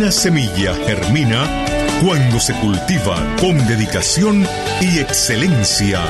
[0.00, 1.66] Una semilla germina
[2.02, 4.46] cuando se cultiva con dedicación
[4.80, 6.00] y excelencia.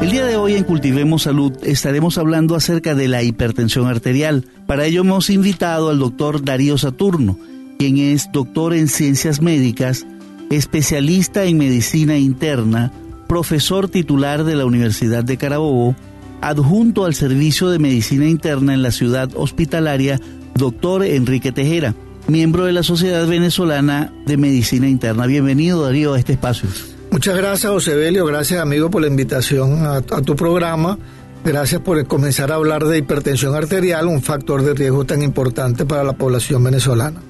[0.00, 4.46] El día de hoy en Cultivemos Salud estaremos hablando acerca de la hipertensión arterial.
[4.66, 7.38] Para ello hemos invitado al doctor Darío Saturno,
[7.78, 10.06] quien es doctor en ciencias médicas,
[10.50, 12.92] especialista en medicina interna,
[13.28, 15.94] profesor titular de la Universidad de Carabobo,
[16.40, 20.20] adjunto al Servicio de Medicina Interna en la ciudad hospitalaria,
[20.56, 21.94] doctor Enrique Tejera,
[22.26, 25.26] miembro de la Sociedad Venezolana de Medicina Interna.
[25.26, 26.68] Bienvenido, Darío, a este espacio.
[27.12, 28.26] Muchas gracias, José Belio.
[28.26, 30.98] Gracias, amigo, por la invitación a tu programa.
[31.44, 36.04] Gracias por comenzar a hablar de hipertensión arterial, un factor de riesgo tan importante para
[36.04, 37.20] la población venezolana.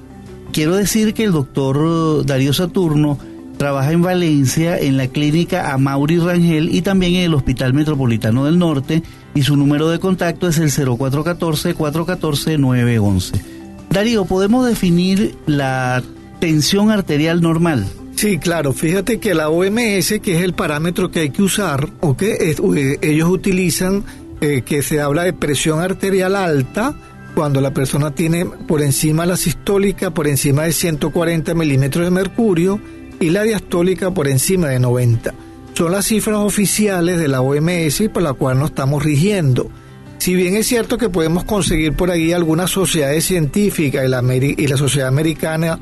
[0.51, 3.17] Quiero decir que el doctor Darío Saturno
[3.57, 8.59] trabaja en Valencia en la clínica Amaury Rangel y también en el Hospital Metropolitano del
[8.59, 9.03] Norte
[9.33, 13.41] y su número de contacto es el 0414-414-911.
[13.89, 16.03] Darío, ¿podemos definir la
[16.39, 17.87] tensión arterial normal?
[18.15, 18.73] Sí, claro.
[18.73, 22.53] Fíjate que la OMS, que es el parámetro que hay que usar, o que
[23.01, 24.03] ellos utilizan,
[24.41, 26.93] eh, que se habla de presión arterial alta,
[27.41, 32.79] cuando la persona tiene por encima la sistólica por encima de 140 milímetros de mercurio
[33.19, 35.33] y la diastólica por encima de 90.
[35.73, 39.71] Son las cifras oficiales de la OMS por la cual nos estamos rigiendo.
[40.19, 44.67] Si bien es cierto que podemos conseguir por ahí algunas sociedades científicas y la, y
[44.67, 45.79] la sociedad americana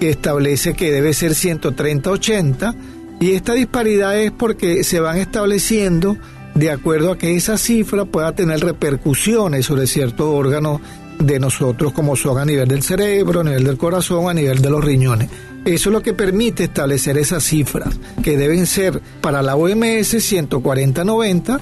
[0.00, 2.74] que establece que debe ser 130-80,
[3.20, 6.16] y esta disparidad es porque se van estableciendo
[6.54, 10.80] de acuerdo a que esa cifra pueda tener repercusiones sobre ciertos órganos
[11.26, 14.70] de nosotros como son a nivel del cerebro, a nivel del corazón, a nivel de
[14.70, 15.28] los riñones.
[15.64, 21.60] Eso es lo que permite establecer esas cifras, que deben ser para la OMS 140-90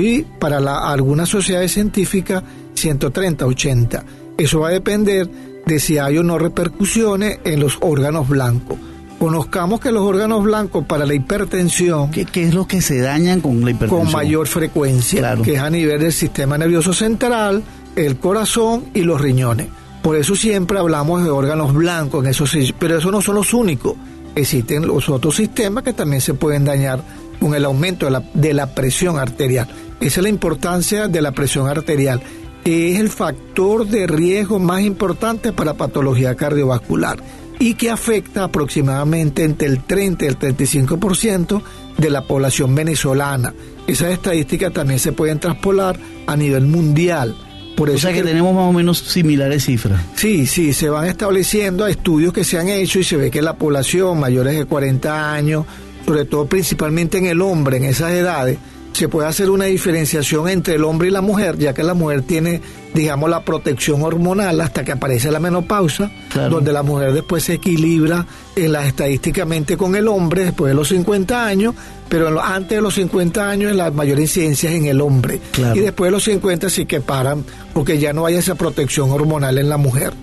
[0.00, 2.42] y para la, algunas sociedades científicas
[2.74, 4.04] 130-80.
[4.38, 5.28] Eso va a depender
[5.66, 8.78] de si hay o no repercusiones en los órganos blancos.
[9.18, 12.10] conozcamos que los órganos blancos para la hipertensión...
[12.10, 14.04] ¿Qué, es lo que se dañan con la hipertensión?
[14.04, 17.62] Con mayor frecuencia, que es a nivel del sistema nervioso central,
[17.96, 19.68] el corazón y los riñones.
[20.02, 23.94] Por eso siempre hablamos de órganos blancos, en esos, pero esos no son los únicos.
[24.36, 27.02] Existen los otros sistemas que también se pueden dañar
[27.40, 29.66] con el aumento de la, de la presión arterial.
[29.98, 32.20] Esa es la importancia de la presión arterial,
[32.62, 37.18] que es el factor de riesgo más importante para patología cardiovascular
[37.58, 41.62] y que afecta aproximadamente entre el 30 y el 35%
[41.96, 43.54] de la población venezolana.
[43.86, 47.34] Esas estadísticas también se pueden traspolar a nivel mundial.
[47.76, 50.00] Por eso o sea que, tenemos más o menos similares cifras.
[50.14, 53.56] Sí, sí, se van estableciendo estudios que se han hecho y se ve que la
[53.56, 55.66] población mayores de 40 años,
[56.06, 58.58] sobre todo principalmente en el hombre, en esas edades,
[58.96, 62.22] se puede hacer una diferenciación entre el hombre y la mujer, ya que la mujer
[62.22, 62.60] tiene,
[62.94, 66.10] digamos, la protección hormonal hasta que aparece la menopausa,
[66.50, 68.26] donde la mujer después se equilibra
[68.56, 71.74] en las estadísticamente con el hombre después de los 50 años,
[72.08, 75.40] pero antes de los 50 años la mayor incidencia es en el hombre.
[75.74, 77.44] Y después de los 50 sí que paran,
[77.74, 80.14] porque ya no hay esa protección hormonal en la mujer.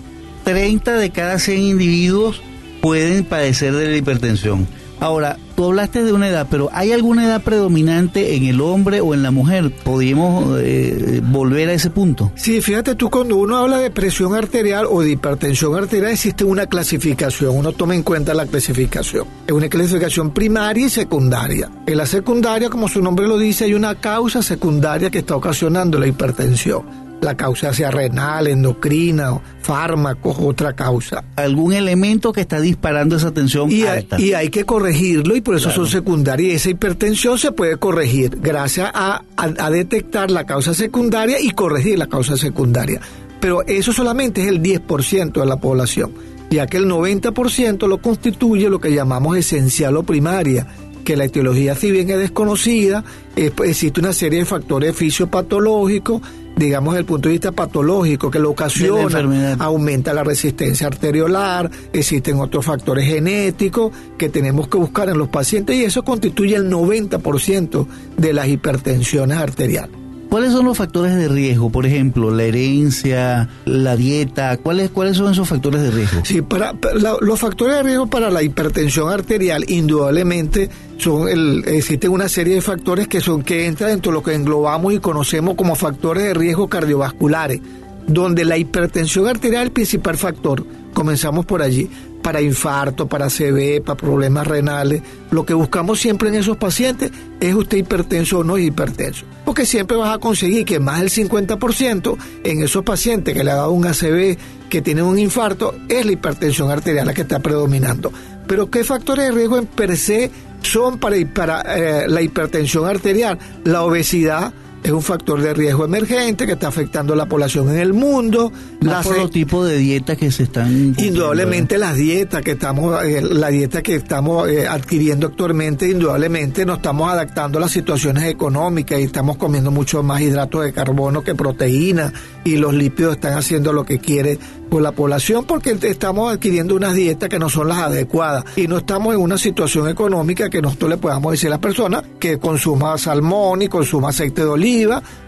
[0.44, 2.42] 30 de cada 100 individuos
[2.82, 4.66] pueden padecer de la hipertensión.
[5.00, 9.14] Ahora, tú hablaste de una edad, pero ¿hay alguna edad predominante en el hombre o
[9.14, 9.70] en la mujer?
[9.84, 12.32] ¿Podríamos eh, volver a ese punto?
[12.34, 16.66] Sí, fíjate tú, cuando uno habla de presión arterial o de hipertensión arterial, existe una
[16.66, 17.56] clasificación.
[17.56, 19.26] Uno toma en cuenta la clasificación.
[19.46, 21.70] Es una clasificación primaria y secundaria.
[21.86, 25.98] En la secundaria, como su nombre lo dice, hay una causa secundaria que está ocasionando
[25.98, 31.24] la hipertensión la causa sea renal, endocrina, fármacos, otra causa.
[31.36, 34.16] Algún elemento que está disparando esa tensión y alta.
[34.16, 36.54] Hay, y hay que corregirlo y por eso son secundarias.
[36.54, 42.06] esa hipertensión se puede corregir gracias a, a detectar la causa secundaria y corregir la
[42.06, 43.00] causa secundaria.
[43.40, 46.12] Pero eso solamente es el 10% de la población,
[46.50, 50.66] ya que el 90% lo constituye lo que llamamos esencial o primaria
[51.04, 53.04] que la etiología si bien es desconocida,
[53.36, 56.22] existe una serie de factores fisiopatológicos
[56.56, 62.38] digamos, desde el punto de vista patológico que lo ocasiona, aumenta la resistencia arteriolar, existen
[62.40, 67.86] otros factores genéticos que tenemos que buscar en los pacientes y eso constituye el 90%
[68.16, 70.03] de las hipertensiones arteriales.
[70.34, 71.70] ¿Cuáles son los factores de riesgo?
[71.70, 76.22] Por ejemplo, la herencia, la dieta, ¿cuáles, cuáles son esos factores de riesgo?
[76.24, 76.74] Sí, para,
[77.20, 82.62] los factores de riesgo para la hipertensión arterial, indudablemente, son el, existen una serie de
[82.62, 86.34] factores que son que entran dentro de lo que englobamos y conocemos como factores de
[86.34, 87.60] riesgo cardiovasculares,
[88.08, 90.66] donde la hipertensión arterial es el principal factor.
[90.94, 91.88] Comenzamos por allí
[92.24, 95.02] para infarto, para CV, para problemas renales.
[95.30, 99.26] Lo que buscamos siempre en esos pacientes es usted hipertenso o no es hipertenso.
[99.44, 103.56] Porque siempre vas a conseguir que más del 50% en esos pacientes que le ha
[103.56, 104.38] dado un ACV,
[104.70, 108.10] que tienen un infarto, es la hipertensión arterial la que está predominando.
[108.46, 110.30] Pero ¿qué factores de riesgo en per se
[110.62, 113.38] son para, eh, la hipertensión arterial?
[113.64, 114.54] La obesidad,
[114.84, 118.52] es un factor de riesgo emergente que está afectando a la población en el mundo.
[118.82, 120.94] Más por los tipos de dietas que se están...
[120.98, 126.76] Indudablemente las dietas que estamos, eh, la dieta que estamos eh, adquiriendo actualmente, indudablemente nos
[126.76, 131.34] estamos adaptando a las situaciones económicas y estamos comiendo mucho más hidratos de carbono que
[131.34, 132.12] proteína
[132.44, 134.38] y los lípidos están haciendo lo que quiere
[134.68, 138.78] con la población porque estamos adquiriendo unas dietas que no son las adecuadas y no
[138.78, 142.98] estamos en una situación económica que nosotros le podamos decir a las personas que consuma
[142.98, 144.73] salmón y consuma aceite de oliva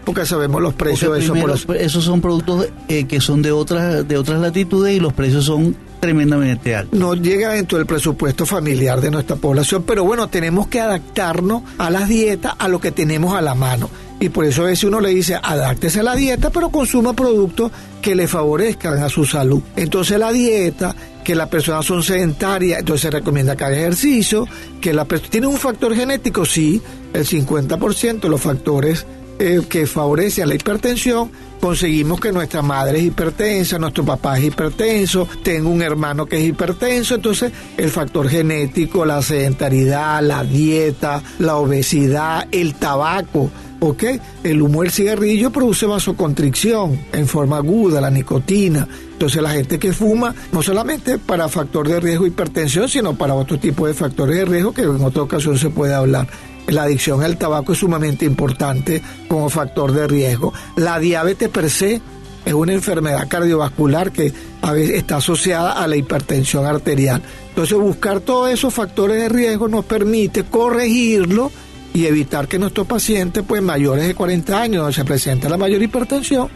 [0.05, 1.73] porque sabemos los precios de eso.
[1.73, 5.75] Esos son productos eh, que son de otras, de otras latitudes y los precios son
[5.99, 6.97] tremendamente altos.
[6.97, 11.89] No llega dentro del presupuesto familiar de nuestra población, pero bueno, tenemos que adaptarnos a
[11.89, 13.89] las dietas, a lo que tenemos a la mano.
[14.19, 17.71] Y por eso a veces uno le dice, adáctese a la dieta, pero consuma productos
[18.01, 19.61] que le favorezcan a su salud.
[19.75, 24.47] Entonces la dieta, que las personas son sedentarias, entonces se recomienda que haga ejercicio,
[24.81, 26.81] que la persona tiene un factor genético, sí,
[27.13, 29.05] el 50% de los factores
[29.39, 35.27] eh, que favorecen la hipertensión, conseguimos que nuestra madre es hipertensa, nuestro papá es hipertenso,
[35.43, 41.57] tengo un hermano que es hipertenso, entonces el factor genético, la sedentariedad, la dieta, la
[41.57, 44.03] obesidad, el tabaco, ¿ok?
[44.43, 48.87] El humo del cigarrillo produce vasoconstricción en forma aguda, la nicotina.
[49.11, 53.59] Entonces la gente que fuma, no solamente para factor de riesgo hipertensión, sino para otro
[53.59, 56.27] tipo de factores de riesgo que en otra ocasión se puede hablar.
[56.67, 60.53] La adicción al tabaco es sumamente importante como factor de riesgo.
[60.75, 62.01] La diabetes per se
[62.45, 67.21] es una enfermedad cardiovascular que a veces está asociada a la hipertensión arterial.
[67.49, 71.51] Entonces buscar todos esos factores de riesgo nos permite corregirlo
[71.93, 75.81] y evitar que nuestros pacientes, pues mayores de 40 años, donde se presenta la mayor
[75.81, 76.49] hipertensión,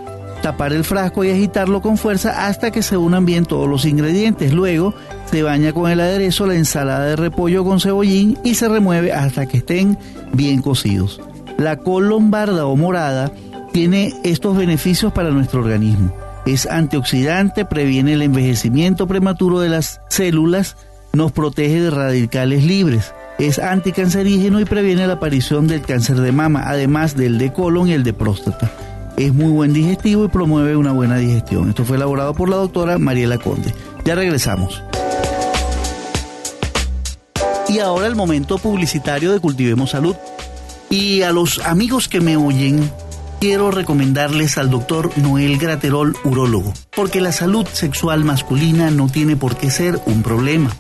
[0.43, 4.53] Tapar el frasco y agitarlo con fuerza hasta que se unan bien todos los ingredientes.
[4.53, 4.95] Luego
[5.31, 9.47] se baña con el aderezo la ensalada de repollo con cebollín y se remueve hasta
[9.47, 9.99] que estén
[10.33, 11.21] bien cocidos.
[11.59, 13.31] La col lombarda o morada
[13.73, 16.11] tiene estos beneficios para nuestro organismo
[16.47, 20.77] es antioxidante, previene el envejecimiento prematuro de las células,
[21.13, 26.65] nos protege de radicales libres, es anticancerígeno y previene la aparición del cáncer de mama,
[26.67, 28.71] además del de colon y el de próstata.
[29.17, 31.69] Es muy buen digestivo y promueve una buena digestión.
[31.69, 33.75] Esto fue elaborado por la doctora Mariela Conde.
[34.05, 34.83] Ya regresamos.
[37.69, 40.17] Y ahora el momento publicitario de Cultivemos Salud.
[40.89, 42.91] Y a los amigos que me oyen,
[43.41, 49.57] quiero recomendarles al doctor Noel Graterol, urólogo, porque la salud sexual masculina no tiene por
[49.57, 50.71] qué ser un problema.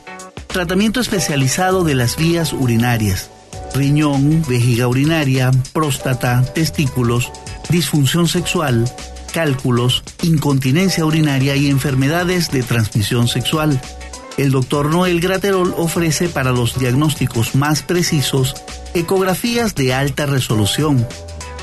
[0.47, 3.31] Tratamiento especializado de las vías urinarias,
[3.75, 7.33] riñón, vejiga urinaria, próstata, testículos,
[7.71, 8.93] disfunción sexual,
[9.33, 13.81] cálculos, incontinencia urinaria y enfermedades de transmisión sexual.
[14.37, 18.55] El doctor Noel Graterol ofrece para los diagnósticos más precisos
[18.93, 21.07] ecografías de alta resolución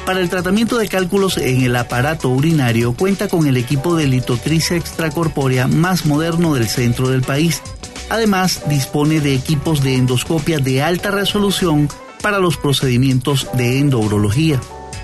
[0.07, 4.77] para el tratamiento de cálculos en el aparato urinario cuenta con el equipo de litotricia
[4.77, 7.61] extracorpórea más moderno del centro del país.
[8.09, 11.89] Además, dispone de equipos de endoscopia de alta resolución
[12.21, 14.61] para los procedimientos de endourología.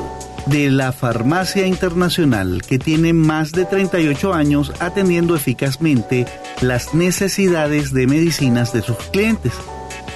[0.47, 6.26] de la Farmacia Internacional, que tiene más de 38 años atendiendo eficazmente
[6.61, 9.52] las necesidades de medicinas de sus clientes.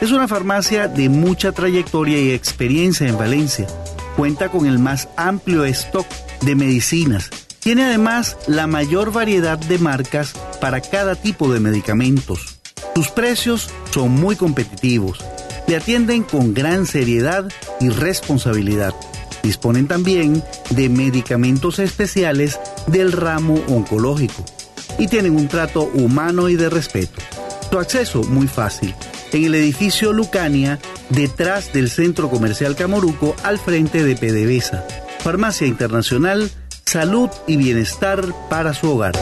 [0.01, 3.67] Es una farmacia de mucha trayectoria y experiencia en Valencia.
[4.17, 6.07] Cuenta con el más amplio stock
[6.41, 7.29] de medicinas.
[7.59, 12.61] Tiene además la mayor variedad de marcas para cada tipo de medicamentos.
[12.95, 15.23] Sus precios son muy competitivos.
[15.69, 18.95] Le atienden con gran seriedad y responsabilidad.
[19.43, 24.47] Disponen también de medicamentos especiales del ramo oncológico
[24.99, 27.21] y tienen un trato humano y de respeto.
[27.71, 28.95] Su acceso muy fácil
[29.33, 34.85] en el edificio Lucania, detrás del Centro Comercial Camoruco, al frente de PDVSA.
[35.21, 36.51] Farmacia Internacional,
[36.85, 39.13] salud y bienestar para su hogar.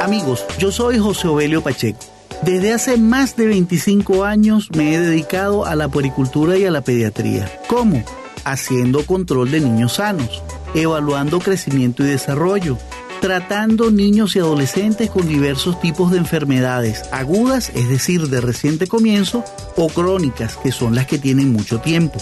[0.00, 2.00] Amigos, yo soy José Ovelio Pacheco.
[2.42, 6.80] Desde hace más de 25 años me he dedicado a la puericultura y a la
[6.80, 7.48] pediatría.
[7.68, 8.02] ¿Cómo?
[8.44, 10.42] Haciendo control de niños sanos,
[10.74, 12.78] evaluando crecimiento y desarrollo
[13.22, 19.44] tratando niños y adolescentes con diversos tipos de enfermedades agudas, es decir, de reciente comienzo,
[19.76, 22.18] o crónicas, que son las que tienen mucho tiempo.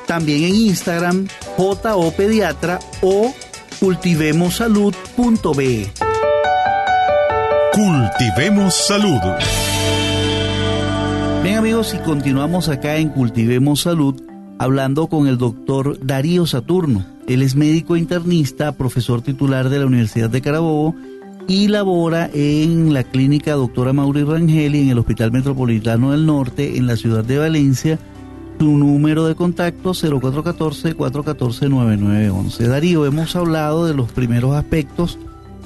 [0.06, 1.26] También en Instagram,
[1.56, 3.34] JO Pediatra o
[3.80, 5.92] cultivemosalud.be.
[7.72, 9.20] Cultivemos Salud.
[11.42, 14.20] Bien amigos, y continuamos acá en Cultivemos Salud
[14.58, 17.04] hablando con el doctor Darío Saturno.
[17.28, 20.94] Él es médico internista, profesor titular de la Universidad de Carabobo
[21.46, 26.86] y labora en la clínica doctora Mauri Rangeli en el Hospital Metropolitano del Norte en
[26.86, 27.98] la ciudad de Valencia.
[28.58, 32.66] Su número de contacto 0414-414-9911.
[32.66, 35.18] Darío, hemos hablado de los primeros aspectos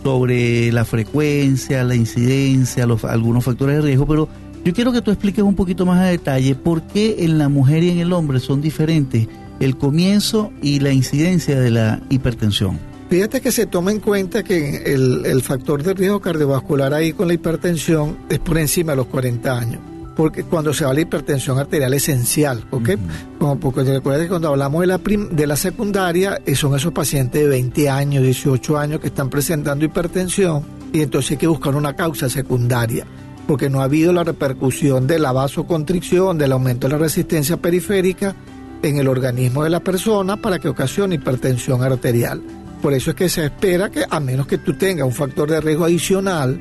[0.02, 4.28] sobre la frecuencia, la incidencia, los, algunos factores de riesgo, pero
[4.64, 7.84] yo quiero que tú expliques un poquito más a detalle por qué en la mujer
[7.84, 9.28] y en el hombre son diferentes
[9.60, 12.78] el comienzo y la incidencia de la hipertensión.
[13.10, 17.34] Fíjate que se toma en cuenta que el, factor de riesgo cardiovascular ahí con la
[17.34, 19.89] hipertensión es por encima de los 40 años
[20.20, 22.90] porque cuando se habla de hipertensión arterial esencial, ¿ok?
[23.38, 26.92] Como porque te recuerdas que cuando hablamos de la, de la secundaria, eh, son esos
[26.92, 30.62] pacientes de 20 años, 18 años que están presentando hipertensión
[30.92, 33.06] y entonces hay que buscar una causa secundaria,
[33.46, 38.36] porque no ha habido la repercusión de la vasoconstricción, del aumento de la resistencia periférica
[38.82, 42.42] en el organismo de la persona para que ocasione hipertensión arterial.
[42.82, 45.62] Por eso es que se espera que, a menos que tú tengas un factor de
[45.62, 46.60] riesgo adicional,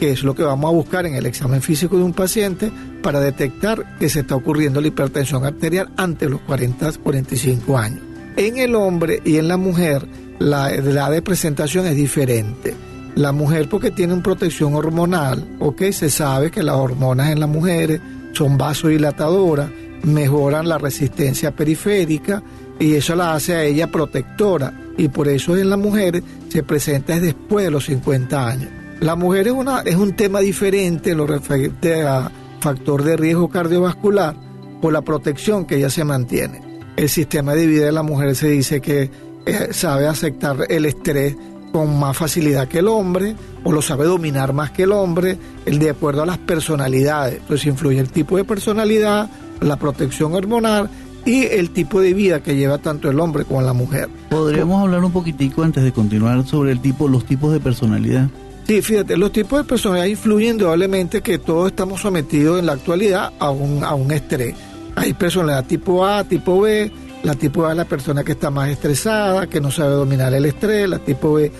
[0.00, 3.20] que es lo que vamos a buscar en el examen físico de un paciente para
[3.20, 8.00] detectar que se está ocurriendo la hipertensión arterial antes de los 40, 45 años.
[8.34, 10.06] En el hombre y en la mujer,
[10.38, 12.74] la edad de presentación es diferente.
[13.14, 15.82] La mujer porque tiene una protección hormonal, ¿ok?
[15.90, 18.00] Se sabe que las hormonas en las mujeres
[18.32, 19.70] son vasodilatadoras,
[20.02, 22.42] mejoran la resistencia periférica
[22.78, 27.20] y eso la hace a ella protectora y por eso en la mujer se presenta
[27.20, 28.79] después de los 50 años.
[29.00, 33.48] La mujer es, una, es un tema diferente en lo referente a factor de riesgo
[33.48, 34.36] cardiovascular
[34.82, 36.60] por la protección que ella se mantiene.
[36.96, 39.10] El sistema de vida de la mujer se dice que
[39.46, 41.34] eh, sabe aceptar el estrés
[41.72, 45.78] con más facilidad que el hombre o lo sabe dominar más que el hombre, el
[45.78, 47.40] de acuerdo a las personalidades.
[47.40, 50.90] Entonces influye el tipo de personalidad, la protección hormonal
[51.24, 54.10] y el tipo de vida que lleva tanto el hombre como la mujer.
[54.28, 58.28] Podríamos hablar un poquitico antes de continuar sobre el tipo, los tipos de personalidad.
[58.70, 63.32] Sí, fíjate, los tipos de personalidad influyen indudablemente que todos estamos sometidos en la actualidad
[63.40, 64.54] a un, a un estrés.
[64.94, 66.88] Hay personalidad tipo A, tipo B.
[67.24, 70.46] La tipo A es la persona que está más estresada, que no sabe dominar el
[70.46, 70.88] estrés.
[70.88, 71.50] La tipo B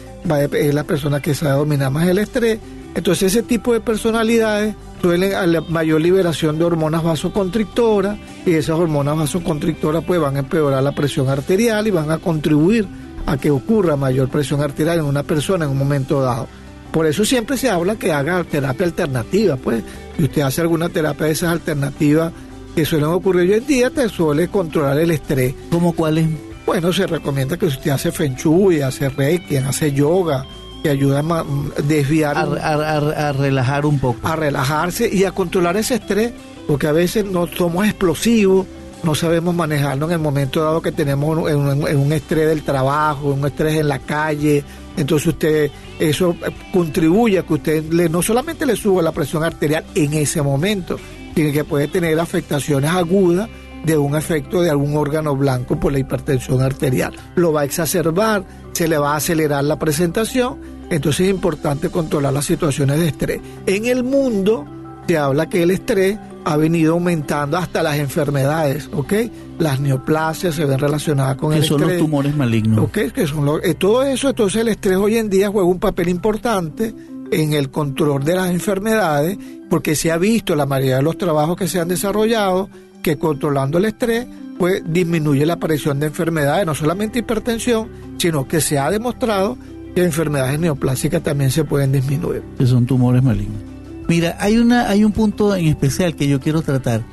[0.52, 2.60] es la persona que sabe dominar más el estrés.
[2.94, 8.78] Entonces ese tipo de personalidades suelen a la mayor liberación de hormonas vasoconstrictoras y esas
[8.78, 12.86] hormonas vasoconstrictoras pues van a empeorar la presión arterial y van a contribuir
[13.26, 16.46] a que ocurra mayor presión arterial en una persona en un momento dado.
[16.92, 19.82] Por eso siempre se habla que haga terapia alternativa, pues.
[20.16, 22.32] Si usted hace alguna terapia de esas alternativas
[22.74, 25.54] que suelen ocurrir hoy en día, te suele controlar el estrés.
[25.70, 26.26] ¿Cómo cuáles?
[26.66, 30.44] Bueno, se recomienda que si usted hace Feng Shui, hace Reiki, hace yoga,
[30.82, 32.36] que ayuda a desviar.
[32.36, 34.26] A, relajar un poco.
[34.26, 36.32] A relajarse y a controlar ese estrés,
[36.66, 38.66] porque a veces no somos explosivos,
[39.02, 43.46] no sabemos manejarlo en el momento dado que tenemos un, un estrés del trabajo, un
[43.46, 44.64] estrés en la calle,
[44.96, 46.36] entonces usted, eso
[46.72, 50.98] contribuye a que usted le, no solamente le suba la presión arterial en ese momento,
[51.34, 53.48] sino que puede tener afectaciones agudas
[53.84, 57.14] de un efecto de algún órgano blanco por la hipertensión arterial.
[57.34, 60.60] Lo va a exacerbar, se le va a acelerar la presentación,
[60.90, 63.40] entonces es importante controlar las situaciones de estrés.
[63.66, 64.66] En el mundo
[65.06, 69.12] se habla que el estrés ha venido aumentando hasta las enfermedades, ¿ok?
[69.58, 71.78] Las neoplasias se ven relacionadas con el estrés.
[71.78, 72.78] Que son los tumores malignos.
[72.78, 73.12] ¿Ok?
[73.14, 76.94] Que son eh, todo eso, entonces el estrés hoy en día juega un papel importante
[77.30, 81.56] en el control de las enfermedades, porque se ha visto la mayoría de los trabajos
[81.56, 82.68] que se han desarrollado
[83.02, 84.26] que controlando el estrés,
[84.58, 89.56] pues disminuye la aparición de enfermedades, no solamente hipertensión, sino que se ha demostrado
[89.94, 92.42] que enfermedades neoplásicas también se pueden disminuir.
[92.58, 93.69] Que son tumores malignos.
[94.10, 97.04] Mira, hay, una, hay un punto en especial que yo quiero tratar.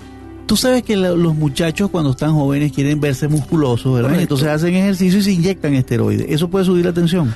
[0.47, 4.19] Tú sabes que los muchachos cuando están jóvenes quieren verse musculosos, ¿verdad?
[4.19, 6.25] Entonces hacen ejercicio y se inyectan esteroides.
[6.27, 7.35] ¿Eso puede subir la tensión?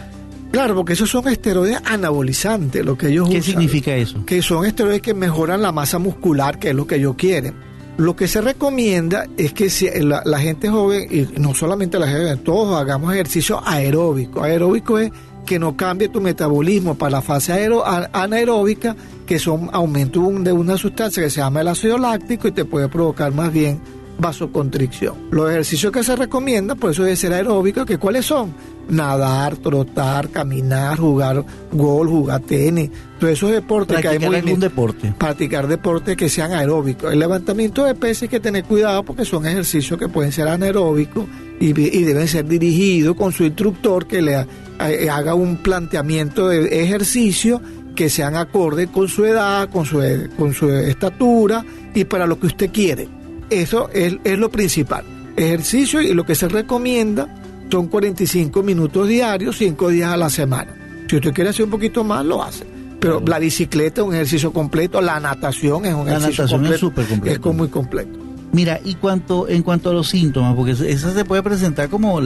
[0.52, 4.26] Claro, porque esos son esteroides anabolizantes, lo que ellos ¿Qué significa eso?
[4.26, 7.54] Que son esteroides que mejoran la masa muscular, que es lo que ellos quieren.
[7.98, 12.36] Lo que se recomienda es que si la, gente joven, y no solamente la gente,
[12.38, 14.42] todos hagamos ejercicio aeróbico.
[14.42, 15.12] Aeróbico es
[15.46, 20.78] que no cambie tu metabolismo para la fase aero- anaeróbica, que son aumento de una
[20.78, 23.80] sustancia que se llama el ácido láctico y te puede provocar más bien
[24.20, 25.16] vasoconstricción.
[25.32, 28.54] Los ejercicios que se recomiendan, por eso debe ser aeróbico, que cuáles son?
[28.90, 35.14] Nadar, trotar, caminar, jugar gol, jugar tenis, todos esos deportes que hay Practicar algún deporte.
[35.18, 37.12] practicar deportes que sean aeróbicos.
[37.14, 41.26] El levantamiento de pesas hay que tener cuidado porque son ejercicios que pueden ser anaeróbicos
[41.62, 44.46] y, deben ser dirigidos con su instructor que le
[44.80, 47.62] eh, haga un planteamiento de ejercicio
[47.96, 50.02] que sean acorde con su edad, con su,
[50.38, 53.08] con su estatura y para lo que usted quiere.
[53.50, 55.04] Eso es, es lo principal.
[55.36, 57.28] Ejercicio y lo que se recomienda
[57.70, 60.76] son 45 minutos diarios, 5 días a la semana.
[61.08, 62.66] Si usted quiere hacer un poquito más, lo hace.
[63.00, 66.52] Pero la bicicleta es un ejercicio completo, la natación es un La ejercicio natación es
[66.52, 66.78] completo.
[66.80, 67.50] súper completo.
[67.50, 68.20] Es muy completo.
[68.52, 72.20] Mira, y cuanto, en cuanto a los síntomas, porque esa se puede presentar como,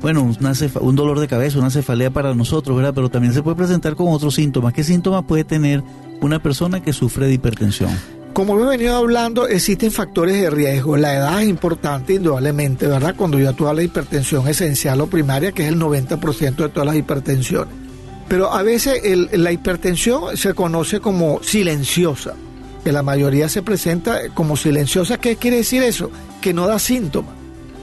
[0.00, 2.94] bueno, una un dolor de cabeza, una cefalea para nosotros, ¿verdad?
[2.94, 4.72] Pero también se puede presentar con otros síntomas.
[4.72, 5.82] ¿Qué síntomas puede tener
[6.20, 7.90] una persona que sufre de hipertensión?
[8.32, 10.96] Como hemos venido hablando, existen factores de riesgo.
[10.96, 13.14] La edad es importante, indudablemente, ¿verdad?
[13.16, 16.86] Cuando ya tú hablas de hipertensión esencial o primaria, que es el 90% de todas
[16.86, 17.74] las hipertensiones.
[18.28, 19.00] Pero a veces
[19.32, 22.34] la hipertensión se conoce como silenciosa,
[22.86, 25.18] que la mayoría se presenta como silenciosa.
[25.18, 26.08] ¿Qué quiere decir eso?
[26.40, 27.34] Que no da síntomas.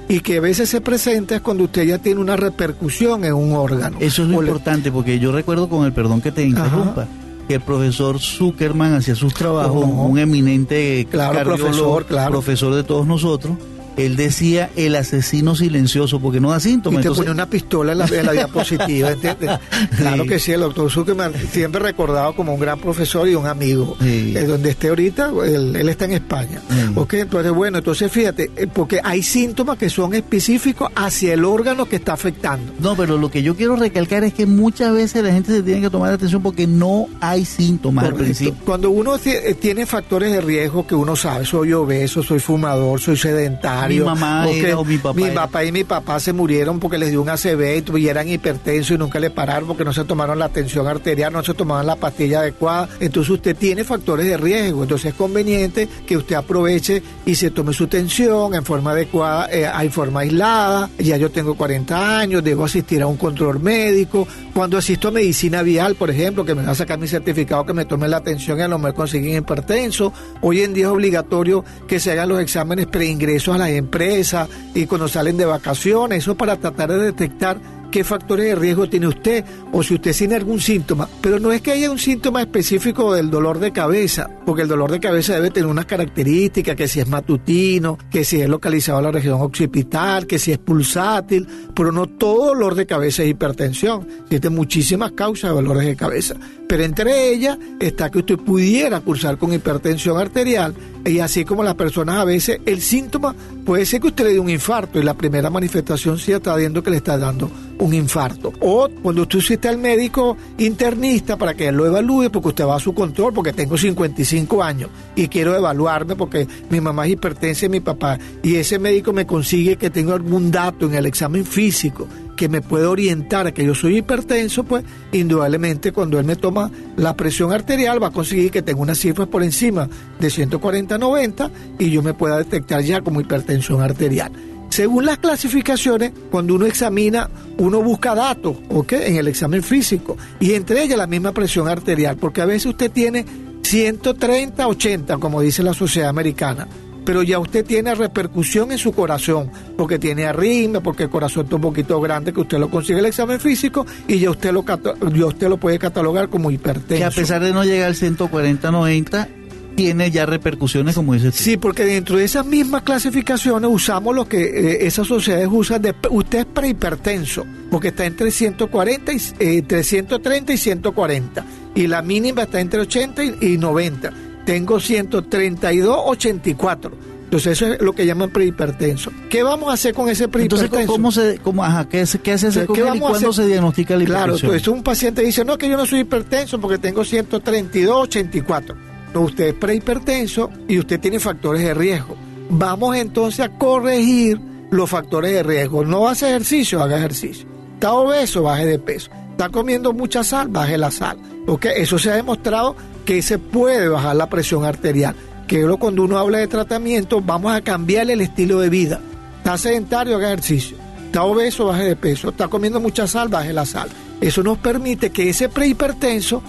[0.07, 3.51] Y que a veces se presenta es cuando usted ya tiene una repercusión en un
[3.51, 3.97] órgano.
[3.99, 7.05] Eso es lo O le- importante, porque yo recuerdo con el perdón que te interrumpa,
[7.49, 12.31] que el profesor Zuckerman hacía sus trabajos, un eminente Claro, cardiólogo, profesor, claro.
[12.31, 13.57] profesor de todos nosotros.
[13.97, 17.01] Él decía el asesino silencioso, porque no da Y síntomas.
[17.01, 19.51] te Entonces- pone una pistola en la, en la diapositiva, ¿entiendes?
[19.97, 23.95] Claro que sí, el doctor Zuckerman siempre recordado como un gran profesor y un amigo.
[24.01, 24.34] Sí.
[24.36, 26.62] Eh, donde esté ahorita, él, él está en España.
[26.95, 31.86] Ok, entonces, bueno, entonces fíjate, eh, porque hay síntomas que son específicos hacia el órgano
[31.86, 32.73] que está afectando.
[32.79, 35.82] No, pero lo que yo quiero recalcar es que muchas veces la gente se tiene
[35.82, 38.25] que tomar atención porque no hay síntomas al Correcto.
[38.38, 38.65] principio.
[38.65, 43.17] Cuando uno eh, tiene factores de riesgo que uno sabe, soy obeso, soy fumador, soy
[43.17, 43.82] sedentario.
[43.87, 45.33] Mi mamá ok, era o mi papá era.
[45.33, 48.97] papá y mi papá se murieron porque les dio un ACV y eran hipertensos y
[48.97, 52.39] nunca le pararon porque no se tomaron la tensión arterial, no se tomaban la pastilla
[52.39, 52.89] adecuada.
[52.99, 54.83] Entonces usted tiene factores de riesgo.
[54.83, 59.69] Entonces es conveniente que usted aproveche y se tome su tensión en forma adecuada, eh,
[59.81, 60.89] en forma aislada.
[60.99, 64.27] Ya yo tengo 40 años, debo asistir a un control médico.
[64.53, 67.73] Cuando asisto a medicina vial, por ejemplo, que me va a sacar mi certificado que
[67.73, 70.13] me tome la atención y a lo mejor conseguir hipertenso.
[70.41, 74.86] Hoy en día es obligatorio que se hagan los exámenes preingresos a las empresas y
[74.86, 77.57] cuando salen de vacaciones, eso para tratar de detectar
[77.93, 81.08] qué factores de riesgo tiene usted o si usted tiene algún síntoma.
[81.21, 84.89] Pero no es que haya un síntoma específico del dolor de cabeza, porque el dolor
[84.89, 89.06] de cabeza debe tener unas características, que si es matutino, que si es localizado en
[89.06, 94.08] la región occipital, que si es pulsátil, pero no todo dolor de cabeza es hipertensión.
[94.23, 96.36] Existen muchísimas causas de dolores de cabeza.
[96.67, 100.73] Pero entre ellas está que usted pudiera cursar con hipertensión arterial
[101.06, 104.39] y así como las personas a veces el síntoma puede ser que usted le dé
[104.39, 108.53] un infarto y la primera manifestación sí está viendo que le está dando un infarto.
[108.59, 112.79] O cuando usted visita al médico internista para que lo evalúe porque usted va a
[112.79, 117.69] su control porque tengo 55 años y quiero evaluarme porque mi mamá es hipertensa y
[117.69, 122.07] mi papá y ese médico me consigue que tengo algún dato en el examen físico
[122.36, 126.71] que me puede orientar a que yo soy hipertenso, pues indudablemente cuando él me toma
[126.95, 129.88] la presión arterial va a conseguir que tenga unas cifras por encima
[130.19, 134.31] de 140-90 y yo me pueda detectar ya como hipertensión arterial.
[134.69, 137.29] Según las clasificaciones, cuando uno examina,
[137.63, 138.93] uno busca datos, ¿ok?
[138.93, 140.17] En el examen físico.
[140.39, 143.26] Y entre ellas la misma presión arterial, porque a veces usted tiene
[143.63, 146.67] 130-80, como dice la sociedad americana.
[147.06, 151.58] Pero ya usted tiene repercusión en su corazón, porque tiene arritmia, porque el corazón está
[151.58, 155.26] un poquito grande, que usted lo consigue el examen físico y ya usted lo, ya
[155.26, 156.95] usted lo puede catalogar como hipertenso.
[156.95, 159.28] Que a pesar de no llegar al 140-90,
[159.75, 161.43] tiene ya repercusiones como dices tú.
[161.43, 165.95] Sí, porque dentro de esas mismas clasificaciones usamos lo que eh, esas sociedades usan de
[166.09, 172.01] usted es prehipertenso, porque está entre 140 y eh, entre 130 y 140 y la
[172.01, 174.12] mínima está entre 80 y, y 90.
[174.45, 176.91] Tengo 132 84.
[177.23, 179.12] Entonces eso es lo que llaman prehipertenso.
[179.27, 180.91] ¿Qué vamos a hacer con ese Entonces, prehipertenso?
[180.91, 183.95] ¿cómo se, cómo, ajá, qué, qué hace ese ¿Qué y vamos a cuándo se diagnostica
[183.97, 184.51] la Claro, hipertensión?
[184.51, 188.92] entonces un paciente dice, no, que yo no soy hipertenso porque tengo 132, 84.
[189.13, 192.15] No, usted es prehipertenso y usted tiene factores de riesgo.
[192.49, 194.39] Vamos entonces a corregir
[194.71, 195.86] los factores de riesgo.
[195.86, 197.47] No hace ejercicio, haga ejercicio.
[197.76, 199.12] Está obeso, baje de peso.
[199.32, 201.17] Está comiendo mucha sal, baje la sal.
[201.47, 201.65] ¿Ok?
[201.76, 205.15] Eso se ha demostrado que se puede bajar la presión arterial.
[205.47, 208.99] Que cuando uno habla de tratamiento, vamos a cambiarle el estilo de vida.
[209.38, 210.78] Está sedentario, haga ejercicio.
[211.06, 212.30] Está obeso, baje de peso.
[212.30, 213.89] Está comiendo mucha sal, baje la sal.
[214.21, 216.41] Eso nos permite que ese prehipertenso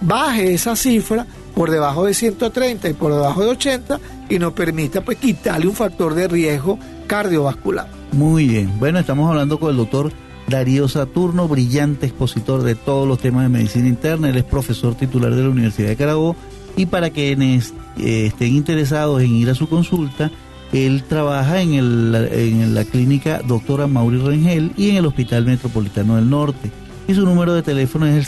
[0.00, 5.02] baje esa cifra por debajo de 130 y por debajo de 80 y nos permita
[5.02, 7.88] pues quitarle un factor de riesgo cardiovascular.
[8.12, 8.78] Muy bien.
[8.78, 10.12] Bueno, estamos hablando con el doctor
[10.48, 14.28] Darío Saturno, brillante expositor de todos los temas de medicina interna.
[14.28, 16.36] Él es profesor titular de la Universidad de Carabobo
[16.76, 20.30] y para quienes eh, estén interesados en ir a su consulta,
[20.72, 26.16] él trabaja en, el, en la clínica Doctora Mauri Rengel y en el Hospital Metropolitano
[26.16, 26.70] del Norte.
[27.08, 28.24] Y su número de teléfono es el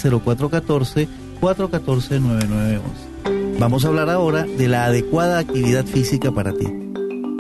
[1.41, 3.59] 0414-414-9911.
[3.59, 6.67] Vamos a hablar ahora de la adecuada actividad física para ti.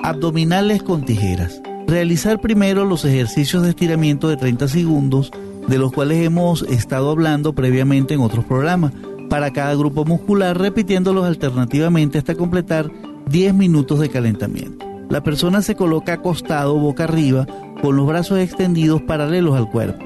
[0.02, 1.61] Abdominales con tijeras.
[1.87, 5.30] Realizar primero los ejercicios de estiramiento de 30 segundos,
[5.66, 8.92] de los cuales hemos estado hablando previamente en otros programas,
[9.28, 12.90] para cada grupo muscular, repitiéndolos alternativamente hasta completar
[13.28, 14.87] 10 minutos de calentamiento.
[15.11, 17.46] La persona se coloca acostado boca arriba
[17.83, 20.04] con los brazos extendidos paralelos al cuerpo.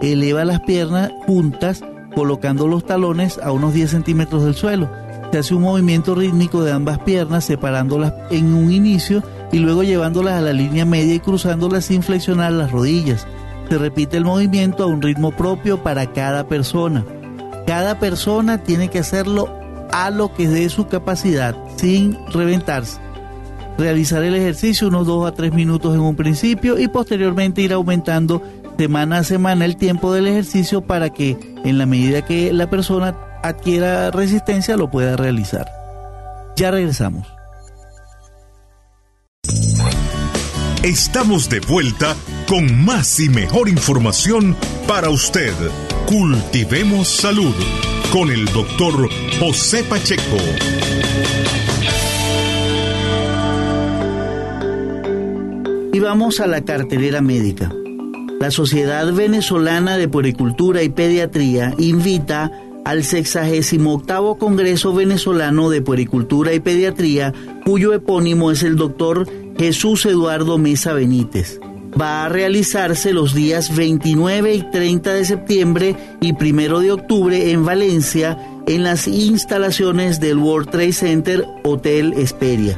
[0.00, 1.82] Eleva las piernas juntas
[2.14, 4.90] colocando los talones a unos 10 centímetros del suelo.
[5.32, 10.34] Se hace un movimiento rítmico de ambas piernas separándolas en un inicio y luego llevándolas
[10.34, 13.26] a la línea media y cruzándolas sin flexionar las rodillas.
[13.68, 17.04] Se repite el movimiento a un ritmo propio para cada persona.
[17.66, 19.48] Cada persona tiene que hacerlo
[19.90, 23.00] a lo que dé su capacidad, sin reventarse.
[23.78, 28.42] Realizar el ejercicio unos 2 a 3 minutos en un principio y posteriormente ir aumentando
[28.76, 33.16] semana a semana el tiempo del ejercicio para que en la medida que la persona
[33.42, 35.66] adquiera resistencia lo pueda realizar.
[36.56, 37.26] Ya regresamos.
[40.82, 42.14] Estamos de vuelta
[42.46, 44.54] con más y mejor información
[44.86, 45.54] para usted.
[46.06, 47.54] Cultivemos salud
[48.12, 49.08] con el doctor
[49.40, 50.36] José Pacheco.
[55.92, 57.72] Y vamos a la cartelera médica.
[58.44, 62.52] La Sociedad Venezolana de Puericultura y Pediatría invita
[62.84, 67.32] al 68 Congreso Venezolano de Puericultura y Pediatría,
[67.64, 69.26] cuyo epónimo es el doctor
[69.56, 71.58] Jesús Eduardo Mesa Benítez.
[71.98, 77.64] Va a realizarse los días 29 y 30 de septiembre y 1 de octubre en
[77.64, 82.76] Valencia, en las instalaciones del World Trade Center Hotel Esperia.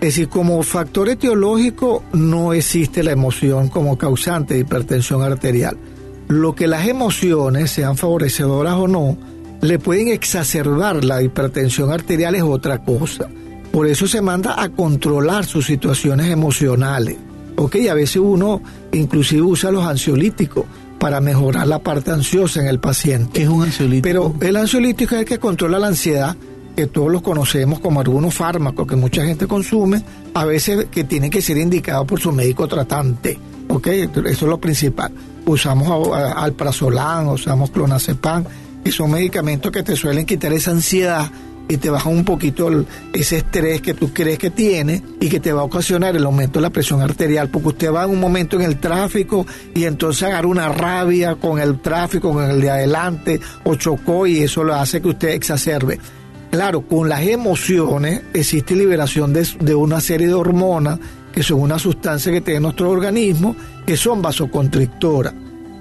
[0.00, 5.76] Es decir, como factor etiológico no existe la emoción como causante de hipertensión arterial.
[6.28, 9.16] Lo que las emociones, sean favorecedoras o no,
[9.62, 13.28] le pueden exacerbar la hipertensión arterial es otra cosa.
[13.76, 17.18] Por eso se manda a controlar sus situaciones emocionales.
[17.56, 20.64] Ok, a veces uno inclusive usa los ansiolíticos
[20.98, 23.32] para mejorar la parte ansiosa en el paciente.
[23.34, 24.08] ¿Qué es un ansiolítico?
[24.08, 26.34] Pero el ansiolítico es el que controla la ansiedad,
[26.74, 31.30] que todos los conocemos como algunos fármacos que mucha gente consume, a veces que tienen
[31.30, 33.38] que ser indicados por su médico tratante.
[33.68, 35.12] Ok, eso es lo principal.
[35.44, 38.42] Usamos alprazolam, usamos clonazepam,
[38.82, 41.30] que son medicamentos que te suelen quitar esa ansiedad
[41.68, 42.68] y te baja un poquito
[43.12, 46.58] ese estrés que tú crees que tiene y que te va a ocasionar el aumento
[46.58, 50.22] de la presión arterial, porque usted va en un momento en el tráfico y entonces
[50.24, 54.74] agarra una rabia con el tráfico, con el de adelante, o chocó y eso lo
[54.74, 55.98] hace que usted exacerbe.
[56.50, 60.98] Claro, con las emociones existe liberación de, de una serie de hormonas
[61.32, 65.34] que son una sustancia que tiene nuestro organismo, que son vasoconstrictoras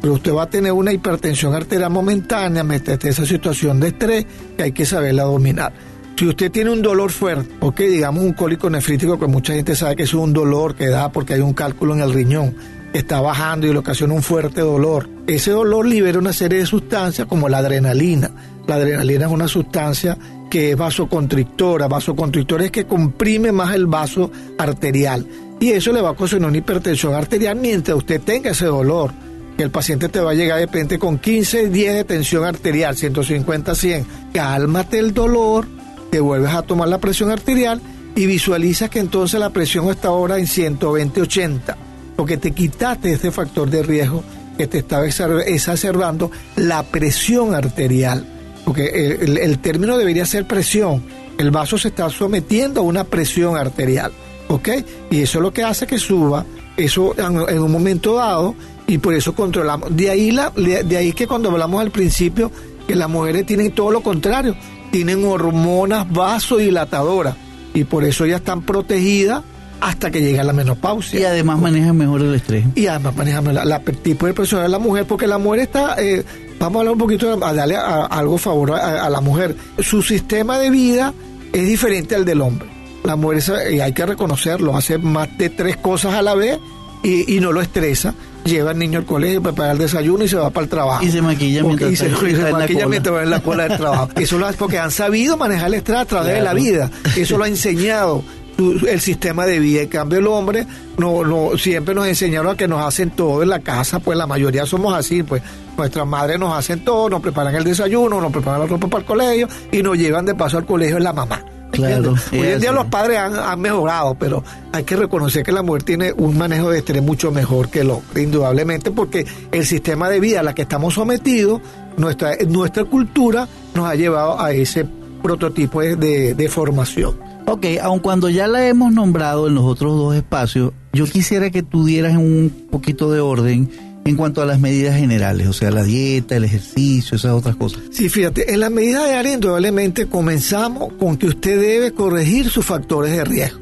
[0.06, 4.24] pero usted va a tener una hipertensión arterial momentánea, mediante esa situación de estrés
[4.56, 5.74] que hay que saberla dominar.
[6.16, 9.76] Si usted tiene un dolor fuerte, o que digamos un cólico nefrítico, que mucha gente
[9.76, 12.56] sabe que es un dolor que da porque hay un cálculo en el riñón,
[12.94, 15.10] está bajando y le ocasiona un fuerte dolor.
[15.26, 18.30] Ese dolor libera una serie de sustancias como la adrenalina.
[18.68, 20.16] La adrenalina es una sustancia
[20.52, 21.88] que es vasoconstrictora.
[21.88, 25.26] Vasoconstrictora es que comprime más el vaso arterial.
[25.60, 29.12] Y eso le va a ocasionar una hipertensión arterial mientras usted tenga ese dolor.
[29.58, 32.96] Que el paciente te va a llegar de repente con 15, 10 de tensión arterial,
[32.96, 34.08] 150, 100.
[34.34, 35.68] Cálmate el dolor,
[36.12, 37.82] te vuelves a tomar la presión arterial
[38.16, 41.78] y visualizas que entonces la presión está ahora en 120, 80.
[42.16, 44.24] Porque te quitaste ese factor de riesgo
[44.58, 48.26] que te estaba exacerbando la presión arterial
[48.66, 51.04] porque el, término debería ser presión.
[51.38, 54.12] El vaso se está sometiendo a una presión arterial,
[54.48, 54.70] ¿ok?
[55.12, 58.56] Y eso es lo que hace que suba, eso en, un momento dado,
[58.88, 59.96] y por eso controlamos.
[59.96, 62.52] De ahí, la, de ahí que cuando hablamos al principio,
[62.88, 64.56] que las mujeres tienen todo lo contrario,
[64.92, 67.36] tienen hormonas vasodilatadoras,
[67.74, 69.44] y por eso ya están protegidas
[69.82, 71.20] hasta que llega la menopausia.
[71.20, 72.66] Y además manejan mejor el estrés.
[72.76, 76.24] Y además manejan la, tipo de presión de la mujer, porque la mujer está, eh,
[76.60, 79.56] vamos a hablar un poquito, a darle algo favor a, la mujer.
[79.80, 81.14] Su sistema de vida
[81.54, 82.68] es diferente al del hombre.
[83.04, 86.58] La mujer, y hay que reconocerlo, hace más de tres cosas a la vez
[87.04, 88.16] y, no lo estresa.
[88.46, 91.04] Lleva al niño al colegio, prepara el desayuno y se va para el trabajo.
[91.04, 92.10] Y se maquilla mientras, y se,
[92.52, 94.10] maquilla mientras va en la cola del trabajo.
[94.16, 96.92] Eso lo hace porque han sabido manejar el estrés a través de la vida.
[97.18, 98.24] Eso lo ha enseñado
[98.58, 99.82] el sistema de vida.
[99.82, 100.66] En cambio, el hombre
[100.98, 104.28] no, no, siempre nos enseñaron a que nos hacen todo en la casa, pues la
[104.28, 105.42] mayoría somos así, pues
[105.78, 109.06] nuestras madres nos hacen todo, nos preparan el desayuno, nos preparan la ropa para el
[109.06, 111.44] colegio y nos llevan de paso al colegio en la mamá.
[111.76, 115.84] Claro, Hoy en día los padres han, mejorado, pero hay que reconocer que la mujer
[115.84, 120.20] tiene un manejo de estrés mucho mejor que el hombre, indudablemente, porque el sistema de
[120.20, 121.62] vida a la que estamos sometidos,
[121.98, 124.86] nuestra, nuestra cultura nos ha llevado a ese
[125.22, 127.16] prototipo de, de formación.
[127.48, 131.62] Ok, aun cuando ya la hemos nombrado en los otros dos espacios, yo quisiera que
[131.62, 133.70] tú dieras un poquito de orden
[134.08, 137.82] en cuanto a las medidas generales, o sea, la dieta, el ejercicio, esas otras cosas.
[137.90, 142.64] Sí, fíjate, en las medidas de área indudablemente comenzamos con que usted debe corregir sus
[142.64, 143.62] factores de riesgo.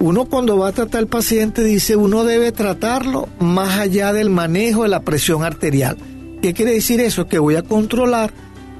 [0.00, 4.82] Uno cuando va a tratar al paciente dice, uno debe tratarlo más allá del manejo
[4.82, 5.96] de la presión arterial.
[6.42, 7.28] ¿Qué quiere decir eso?
[7.28, 8.32] Que voy a controlar